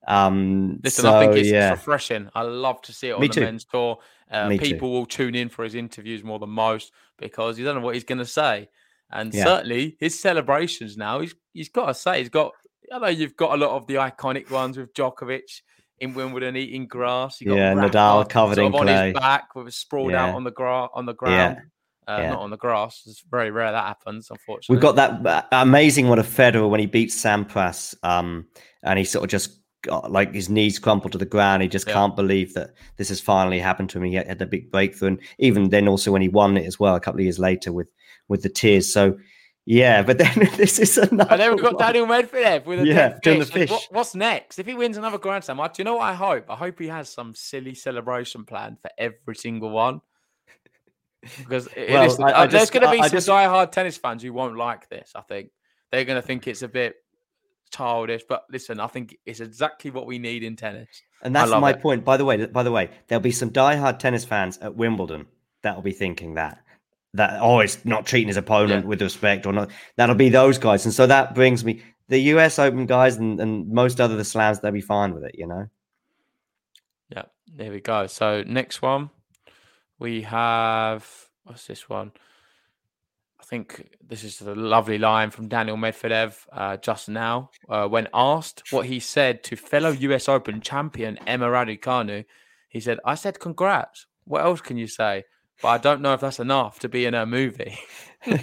[0.09, 1.73] Um, Listen, so, I think it's, yeah.
[1.73, 2.29] it's refreshing.
[2.35, 3.41] I love to see it on Me the too.
[3.43, 3.99] men's tour.
[4.31, 4.65] Uh, Me too.
[4.65, 7.95] people will tune in for his interviews more than most because you don't know what
[7.95, 8.69] he's going to say.
[9.11, 9.45] And Yeah.
[9.45, 12.53] certainly his celebrations now, he's he's got to say, he's got.
[12.93, 15.61] I know you've got a lot of the iconic ones with Djokovic
[16.01, 17.41] in Wimbledon eating grass.
[17.41, 19.07] You got Yeah, Rafa Nadal covered sort in on clay.
[19.09, 21.59] his back with a sprawled out on the gra- on the ground.
[22.07, 22.31] Uh, Yeah.
[22.31, 23.03] Not on the grass.
[23.07, 24.75] It's very rare that happens, unfortunately.
[24.77, 28.47] We've got that uh, amazing one of Federer when he beats Sampras, um,
[28.83, 31.63] and he sort of just got, like his knees crumpled to the ground.
[31.63, 31.95] He just Yeah.
[31.95, 34.05] can't believe that this has finally happened to him.
[34.05, 36.79] He had, had a big breakthrough, and even then, also when he won it as
[36.81, 37.89] well, a couple of years later with
[38.29, 38.93] with the tears.
[38.93, 39.19] So,
[39.65, 41.31] yeah, but then this is another.
[41.33, 41.83] And then we've got one.
[41.87, 43.71] Daniil Medvedev with a Yeah, doing the fish.
[43.71, 44.59] What- what's next?
[44.59, 46.47] If he wins another Grand Slam, I- do you know what I hope?
[46.51, 50.01] I hope he has some silly celebration plan for every single one.
[51.39, 54.23] Because Well, I- I uh, there's going to be I some just- diehard tennis fans
[54.23, 55.13] who won't like this.
[55.15, 55.51] I think
[55.91, 56.97] they're going to think it's a bit
[57.69, 58.23] childish.
[58.29, 60.89] But listen, I think it's exactly what we need in tennis.
[61.23, 61.81] And that's my it.
[61.81, 62.05] point.
[62.05, 65.27] By the way, by the way, there'll be some diehard tennis fans at Wimbledon
[65.63, 66.63] that'll be thinking that
[67.15, 68.89] that oh, it's not treating his opponent Yeah.
[68.89, 69.71] with respect or not.
[69.97, 72.59] That'll be those guys, and so that brings me the U.S.
[72.59, 74.61] Open guys and, and most other the slams.
[74.61, 75.69] They'll be fine with it, you know.
[77.11, 78.07] Yeah, there we go.
[78.07, 79.11] So next one,
[79.99, 81.09] we have
[81.45, 82.13] what's this one?
[83.49, 87.49] I think this is a lovely line from Daniil Medvedev uh, just now.
[87.67, 92.27] Uh, when asked what he said to fellow US Open champion Emma Raducanu,
[92.69, 94.07] he said, "I said congrats.
[94.25, 95.25] What else can you say?
[95.63, 97.79] But I don't know if that's enough to be in a movie."
[98.27, 98.37] I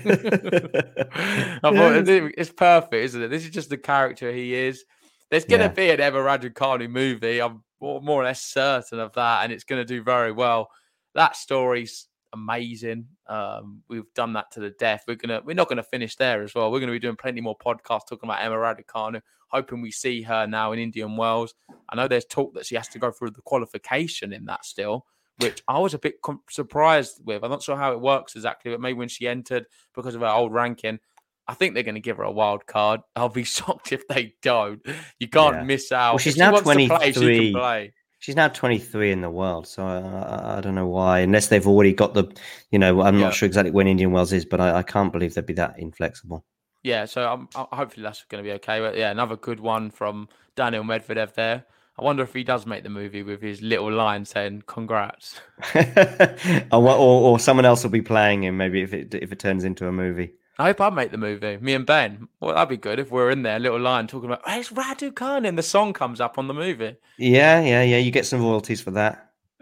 [1.62, 3.28] thought it's perfect, isn't it?
[3.28, 4.86] This is just the character he is.
[5.30, 5.72] There's going to Yeah.
[5.74, 7.44] be an Emma Raducanu movie.
[7.44, 10.70] I'm more or less certain of that, and it's going to do very well.
[11.14, 13.08] That story's amazing.
[13.28, 15.06] Um, we've done that to the death.
[15.08, 16.72] We're gonna we're not gonna finish there as well.
[16.72, 19.22] We're gonna be doing plenty more podcasts talking about Emma Raducanu.
[19.48, 21.54] Hoping we see her now in Indian Wells.
[21.90, 25.06] I know there's talk that she has to go through the qualification in that still,
[25.40, 27.44] which I was a bit com- surprised with.
[27.44, 29.66] I'm not sure how it works exactly, but maybe when she entered
[29.96, 31.00] because of her old ranking.
[31.48, 33.02] I think they're going to give her a wild card.
[33.16, 34.82] I'll be shocked if they don't.
[35.20, 35.64] You can't Yeah.
[35.64, 36.14] miss out.
[36.14, 37.52] Well, If she's she now wants to play, she 23.
[37.52, 37.94] can play.
[38.26, 41.20] She's now 23 in the world, so I, I, I don't know why.
[41.20, 42.26] Unless they've already got the,
[42.72, 43.26] you know, I'm Yeah.
[43.26, 45.78] not sure exactly when Indian Wells is, but I, I can't believe they'd be that
[45.78, 46.44] inflexible.
[46.82, 48.80] Yeah, so uh, hopefully that's going to be okay.
[48.80, 51.66] But yeah, another good one from Daniil Medvedev there.
[52.00, 55.40] I wonder if he does make the movie with his little line saying "Congrats."
[55.76, 58.58] or, or, or someone else will be playing him.
[58.58, 60.34] Maybe if it if it turns into a movie.
[60.58, 61.58] I hope I make the movie.
[61.58, 62.30] Me and Ben.
[62.40, 65.14] Well, that'd be good if we're in there, little line talking about hey, it's Radu
[65.14, 66.96] Khan, and the song comes up on the movie.
[67.18, 67.98] Yeah, yeah, yeah.
[67.98, 69.32] You get some royalties for that.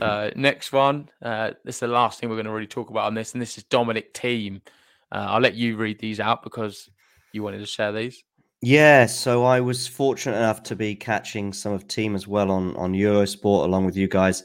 [0.00, 1.08] uh, next one.
[1.22, 3.42] Uh, this is the last thing we're going to really talk about on this, and
[3.42, 4.60] this is Dominic Thiem.
[5.12, 6.90] Uh, I'll let you read these out because
[7.32, 8.24] you wanted to share these.
[8.60, 12.74] Yeah, so I was fortunate enough to be catching some of Thiem as well on
[12.76, 14.42] on Eurosport along with you guys,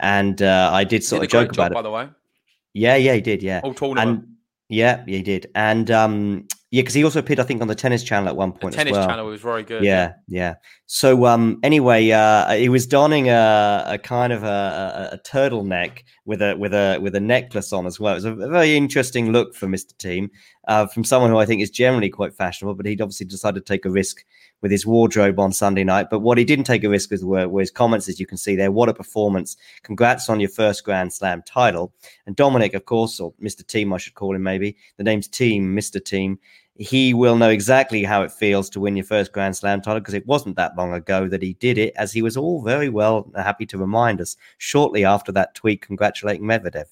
[0.00, 2.08] and uh, I did sort Did of joke job, about by the way.
[2.74, 3.42] Yeah, yeah, he did.
[3.42, 4.24] Yeah, All tournament.
[4.24, 4.36] and
[4.70, 8.04] yeah, he did, and um, yeah, because he also appeared, I think, on the tennis
[8.04, 8.74] channel at one the point.
[8.74, 9.08] tennis as well.
[9.08, 9.82] channel was very good.
[9.82, 10.54] Yeah, yeah.
[10.86, 16.04] So um anyway, uh he was donning a, a kind of a, a, a turtleneck
[16.24, 18.12] with a with a with a necklace on as well.
[18.12, 19.94] It was a very interesting look for Mr.
[19.96, 20.30] Thiem,
[20.68, 23.72] uh, from someone who I think is generally quite fashionable, but he'd obviously decided to
[23.72, 24.24] take a risk
[24.60, 26.08] with his wardrobe on Sunday night.
[26.10, 28.36] But what he didn't take a risk with were, were his comments, as you can
[28.36, 28.70] see there.
[28.70, 29.56] What a performance.
[29.82, 31.92] Congrats on your first Grand Slam title.
[32.26, 33.64] And Dominic, of course, or Mr.
[33.64, 34.76] Thiem, I should call him maybe.
[34.96, 36.00] The name's Thiem, Mr.
[36.00, 36.38] Thiem
[36.80, 40.14] he will know exactly how it feels to win your first Grand Slam title because
[40.14, 43.30] it wasn't that long ago that he did it, as he was all very well
[43.36, 46.86] happy to remind us shortly after that tweet congratulating Medvedev.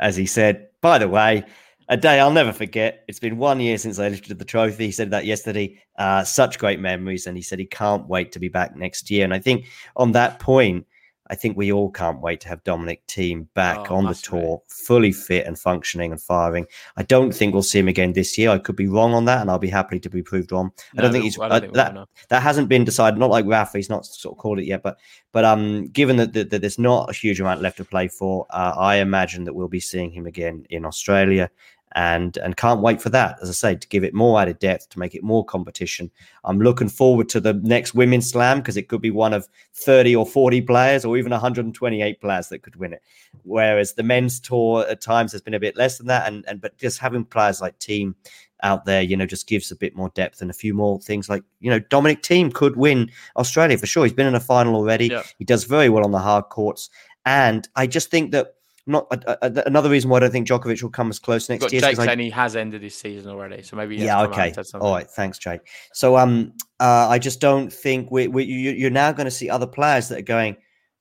[0.00, 1.44] As he said, by the way,
[1.88, 3.04] a day I'll never forget.
[3.08, 4.86] It's been one year since I lifted the trophy.
[4.86, 5.82] He said that yesterday.
[5.98, 7.26] Uh, such great memories.
[7.26, 9.24] And he said he can't wait to be back next year.
[9.24, 10.86] And I think on that point,
[11.30, 14.18] I think we all can't wait to have Dominic Thiem back Oh, on the be.
[14.20, 16.66] tour, fully fit and functioning and firing.
[16.96, 18.50] I don't think we'll see him again this year.
[18.50, 20.72] I could be wrong on that, and I'll be happy to be proved wrong.
[20.98, 23.18] I don't think he's don't uh, think that that hasn't been decided.
[23.18, 24.82] Not like Rafa, he's not sort of called it yet.
[24.82, 24.98] But
[25.30, 28.46] but um, given that, that, that there's not a huge amount left to play for,
[28.50, 31.48] uh, I imagine that we'll be seeing him again in Australia.
[31.96, 34.90] And and can't wait for that, as I say, to give it more added depth,
[34.90, 36.08] to make it more competition.
[36.44, 40.14] I'm looking forward to the next women's slam because it could be one of 30
[40.14, 43.02] or 40 players, or even 128 players that could win it.
[43.42, 46.60] Whereas the men's tour at times has been a bit less than that, and and
[46.60, 48.14] but just having players like Thiem
[48.62, 51.28] out there, you know, just gives a bit more depth and a few more things
[51.28, 54.04] like, you know, Dominic Thiem could win Australia for sure.
[54.04, 55.08] He's been in a final already.
[55.08, 55.22] Yeah.
[55.38, 56.90] He does very well on the hard courts.
[57.24, 58.54] And I just think that
[58.86, 59.06] not
[59.42, 61.80] another reason why I don't think Djokovic will come as close next Got year.
[61.80, 65.38] Jake he has ended his season already, so maybe he yeah, okay, all right, thanks,
[65.38, 65.60] Jake.
[65.92, 69.48] So um, uh, I just don't think we, we you, you're now going to see
[69.50, 70.56] other players that are going,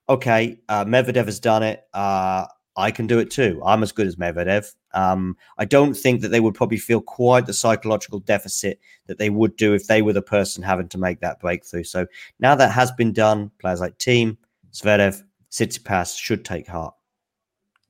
[0.07, 1.83] okay, uh, Medvedev has done it.
[1.93, 3.61] Uh, I can do it too.
[3.65, 4.73] I'm as good as Medvedev.
[4.93, 9.29] Um, I don't think that they would probably feel quite the psychological deficit that they
[9.29, 11.83] would do if they were the person having to make that breakthrough.
[11.83, 12.07] So
[12.39, 14.37] now that has been done, players like Thiem,
[14.71, 15.21] Zverev,
[15.51, 16.93] Tsitsipas should take heart.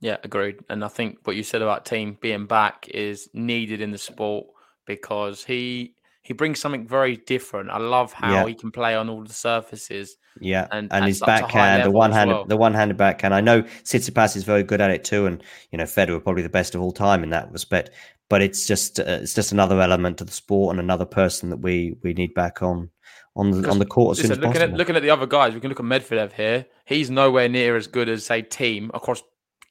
[0.02, 0.58] Yeah, agreed.
[0.70, 4.48] And I think what you said about Thiem being back is needed in the sport
[4.86, 7.70] because he he brings something very different.
[7.72, 8.48] I love how Yeah.
[8.48, 10.18] he can play on all the surfaces.
[10.40, 12.46] Yeah, And and, his such a high backhand, the one as handed, well.
[12.46, 13.34] the one handed backhand.
[13.34, 16.50] I know Tsitsipas is very good at it too, and you know Federer probably the
[16.50, 17.90] best of all time in that respect.
[18.30, 21.58] But it's just uh, it's just another element to the sport and another person that
[21.58, 22.90] we we need back on
[23.36, 24.74] on the on the court as soon as looking possible.
[24.74, 26.68] at looking at the other guys, we can look at Medvedev here.
[26.86, 29.24] He's nowhere near as good as say Thiem across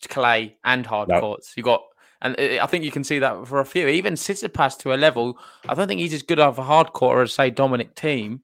[0.06, 1.20] clay and hard No.
[1.20, 1.54] courts.
[1.56, 1.82] You got,
[2.22, 3.88] and I think you can see that for a few.
[3.88, 5.38] Even Tsitsipas to a level,
[5.68, 8.40] I don't think he's as good of a hard court as say Dominic Thiem.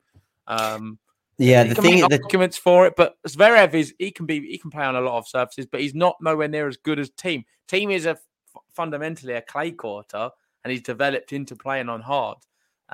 [0.47, 0.99] Um,
[1.39, 4.71] yeah, the thing is arguments for it, but Zverev is he can be he can
[4.71, 7.45] play on a lot of surfaces, but he's not nowhere near as good as Thiem.
[7.69, 8.19] Thiem is a f-
[8.73, 10.31] fundamentally a clay quarter,
[10.63, 12.39] and he's developed into playing on hard.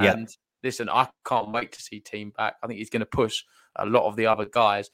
[0.01, 0.13] Yeah.
[0.13, 0.29] And
[0.63, 2.55] listen, I can't wait to see Thiem back.
[2.63, 3.43] I think he's going to push
[3.77, 4.91] a lot of the other guys.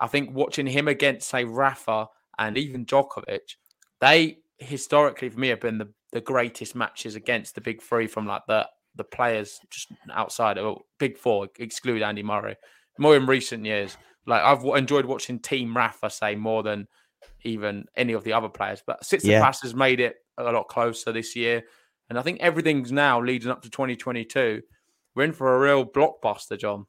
[0.00, 2.08] I think watching him against say Rafa
[2.40, 3.54] and even Djokovic,
[4.00, 8.26] they historically for me have been the, the greatest matches against the big three from
[8.26, 8.66] like the
[8.96, 12.56] the players just outside of big four, exclude Andy Murray.
[12.98, 16.88] More in recent years, like I've enjoyed watching Thiem Rafa say more than
[17.44, 18.82] even any of the other players.
[18.84, 19.52] But Tsitsipas Yeah.
[19.62, 21.62] has made it a lot closer this year,
[22.08, 24.60] and I think everything's now leading up to 2022.
[25.14, 26.86] We're in for a real blockbuster, John.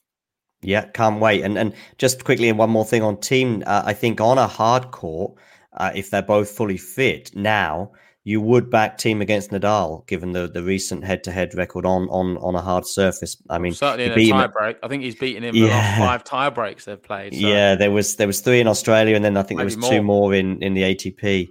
[0.62, 1.44] Yeah, can't wait.
[1.44, 3.64] And and just quickly, and one more thing on Thiem.
[3.66, 5.34] Uh, I think on a hard court,
[5.78, 7.92] uh, if they're both fully fit now,
[8.24, 12.08] you would back Thiem against Nadal, given the, the recent head to head record on
[12.10, 13.38] on on a hard surface.
[13.50, 14.78] I mean, Certainly in a tie break.
[14.84, 15.98] I think he's beaten him the last Yeah.
[16.06, 17.34] five tie breaks they've played.
[17.34, 17.40] So.
[17.40, 19.90] Yeah, there was there was three in Australia, and then I think there Maybe was
[19.90, 20.30] two more.
[20.30, 21.48] more in in the ATP.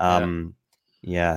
[0.00, 0.57] Um, yeah.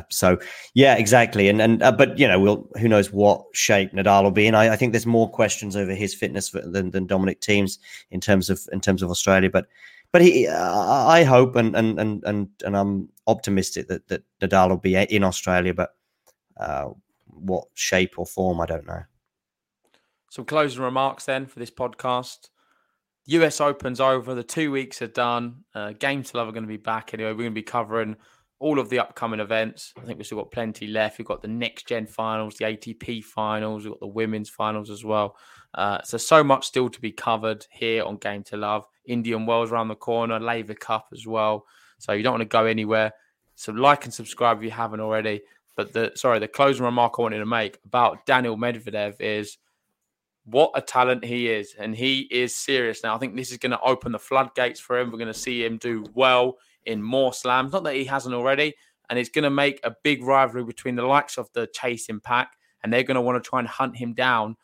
[0.09, 0.39] So
[0.73, 1.49] yeah, exactly.
[1.49, 4.55] And and uh, but you know, we'll who knows what shape Nadal will be in.
[4.55, 8.49] I, I think there's more questions over his fitness than than Dominic Thiem's in terms
[8.49, 9.49] of in terms of Australia.
[9.49, 9.67] But
[10.11, 14.69] but he, uh, I hope and and and and and I'm optimistic that that Nadal
[14.69, 15.73] will be in Australia.
[15.73, 15.95] But
[16.57, 16.89] uh,
[17.27, 19.03] what shape or form, I don't know.
[20.29, 22.49] Some closing remarks then for this podcast.
[23.25, 24.33] US Open's over.
[24.33, 25.63] The two weeks are done.
[25.75, 27.31] Uh, Game to Love are going to be back anyway.
[27.31, 28.15] We're going to be covering
[28.61, 29.91] all of the upcoming events.
[29.97, 31.17] I think we've still got plenty left.
[31.17, 35.03] We've got the next gen finals, the ATP finals, we've got the women's finals as
[35.03, 35.35] well.
[35.73, 38.85] Uh, so, so much still to be covered here on Game to Love.
[39.05, 41.65] Indian Wells around the corner, Laver Cup as well.
[41.97, 43.13] So, you don't want to go anywhere.
[43.55, 45.41] So, like and subscribe if you haven't already.
[45.75, 49.57] But the sorry, the closing remark I wanted to make about Daniil Medvedev is
[50.45, 51.73] what a talent he is.
[51.79, 53.15] And he is serious now.
[53.15, 55.09] I think this is going to open the floodgates for him.
[55.11, 57.73] We're going to see him do well in more slams.
[57.73, 58.73] Not that he hasn't already.
[59.09, 62.53] And it's going to make a big rivalry between the likes of the chasing pack.
[62.83, 64.55] And they're going to want to try and hunt him down.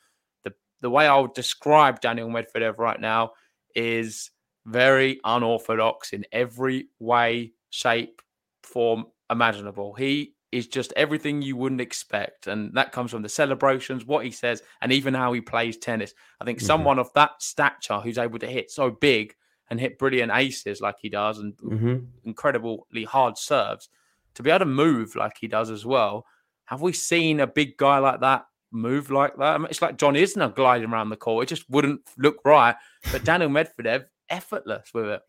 [0.43, 3.31] The, the way I would describe Daniil Medvedev right now
[3.75, 4.31] is
[4.65, 8.21] very unorthodox in every way, shape,
[8.63, 9.93] form imaginable.
[9.93, 12.47] He is just everything you wouldn't expect.
[12.47, 16.13] And that comes from the celebrations, what he says, and even how he plays tennis.
[16.39, 16.65] I think Mhm.
[16.65, 19.35] someone of that stature who's able to hit so big
[19.69, 23.89] and hit brilliant aces like he does and hmm incredibly hard serves,
[24.35, 26.25] to be able to move like he does as well.
[26.65, 29.55] Have we seen a big guy like that move like that?
[29.55, 31.43] I mean, it's like John Isner gliding around the court.
[31.43, 32.75] It just wouldn't look right.
[33.11, 35.21] But Daniil Medvedev, effortless with it.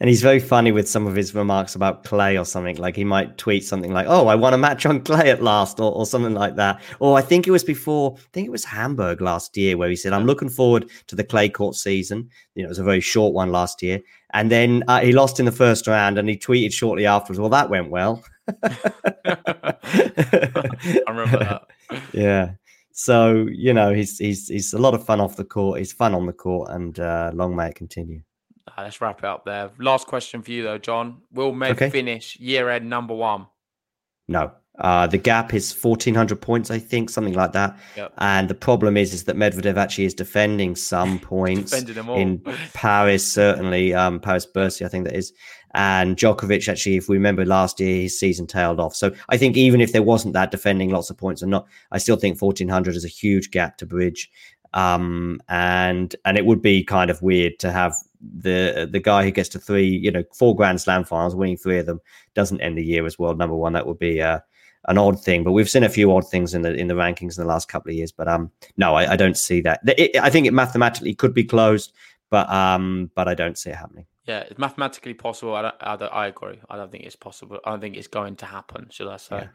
[0.00, 2.76] And he's very funny with some of his remarks about clay or something.
[2.76, 5.80] Like he might tweet something like, "Oh, I won a match on clay at last,"
[5.80, 6.80] or, or something like that.
[7.00, 8.16] Or I think it was before.
[8.18, 11.24] I think it was Hamburg last year where he said, "I'm looking forward to the
[11.24, 14.00] clay court season." You know, it was a very short one last year,
[14.32, 17.50] and then uh, he lost in the first round, and he tweeted shortly afterwards, "Well,
[17.50, 18.22] that went well."
[18.62, 19.74] I
[21.08, 21.62] remember that.
[22.12, 22.52] yeah.
[22.92, 25.78] So you know, he's he's he's a lot of fun off the court.
[25.78, 28.22] He's fun on the court, and uh, long may it continue.
[28.68, 29.70] Ah, let's wrap it up there.
[29.78, 31.22] Last question for you though, John.
[31.32, 31.90] Will Med Okay.
[31.90, 33.46] finish year end number one?
[34.28, 34.52] No.
[34.78, 37.78] Uh, the gap is 1400 points, I think, something like that.
[37.96, 38.12] Yep.
[38.18, 42.18] And the problem is, is that Medvedev actually is defending some points them all.
[42.18, 42.42] in
[42.74, 45.32] Paris, certainly, um, Paris Bercy, I think that is.
[45.74, 48.94] And Djokovic, actually, if we remember last year, his season tailed off.
[48.94, 51.96] So I think even if there wasn't that defending lots of points or not, I
[51.98, 54.30] still think 1400 is a huge gap to bridge.
[54.76, 59.30] Um, and and it would be kind of weird to have the the guy who
[59.30, 62.00] gets to three, you know, four Grand Slam finals, winning three of them,
[62.34, 63.72] doesn't end the year as world number one.
[63.72, 64.40] That would be uh,
[64.88, 65.44] an odd thing.
[65.44, 67.68] But we've seen a few odd things in the in the rankings in the last
[67.68, 68.12] couple of years.
[68.12, 69.80] But um, no, I, I don't see that.
[69.86, 71.94] It, I think it mathematically could be closed,
[72.28, 74.04] but um, but I don't see it happening.
[74.26, 75.54] Yeah, it's mathematically possible.
[75.54, 76.60] I, don't, I, don't, I agree.
[76.68, 77.60] I don't think it's possible.
[77.64, 78.88] I don't think it's going to happen.
[78.90, 79.36] Should I say?
[79.36, 79.48] Yeah.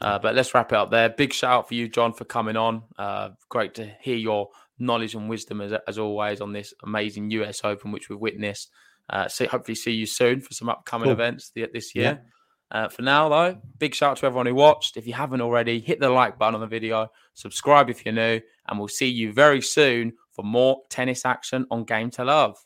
[0.00, 1.08] Uh, but let's wrap it up there.
[1.10, 2.82] Big shout out for you, John, for coming on.
[2.98, 4.48] Uh, great to hear your
[4.78, 8.70] knowledge and wisdom as, as always on this amazing US Open, which we've witnessed.
[9.10, 11.12] Uh, see, hopefully, see you soon for some upcoming cool.
[11.12, 12.22] events this year.
[12.22, 12.30] Yeah.
[12.70, 14.96] Uh, for now, though, big shout out to everyone who watched.
[14.96, 18.40] If you haven't already, hit the like button on the video, subscribe if you're new,
[18.66, 22.56] and we'll see you very soon for more tennis action on Game to Love.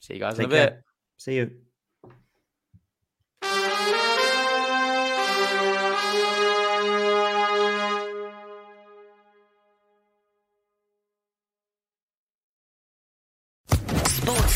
[0.00, 0.70] See you guys Take in a care.
[0.70, 0.82] bit.
[1.16, 1.50] See you.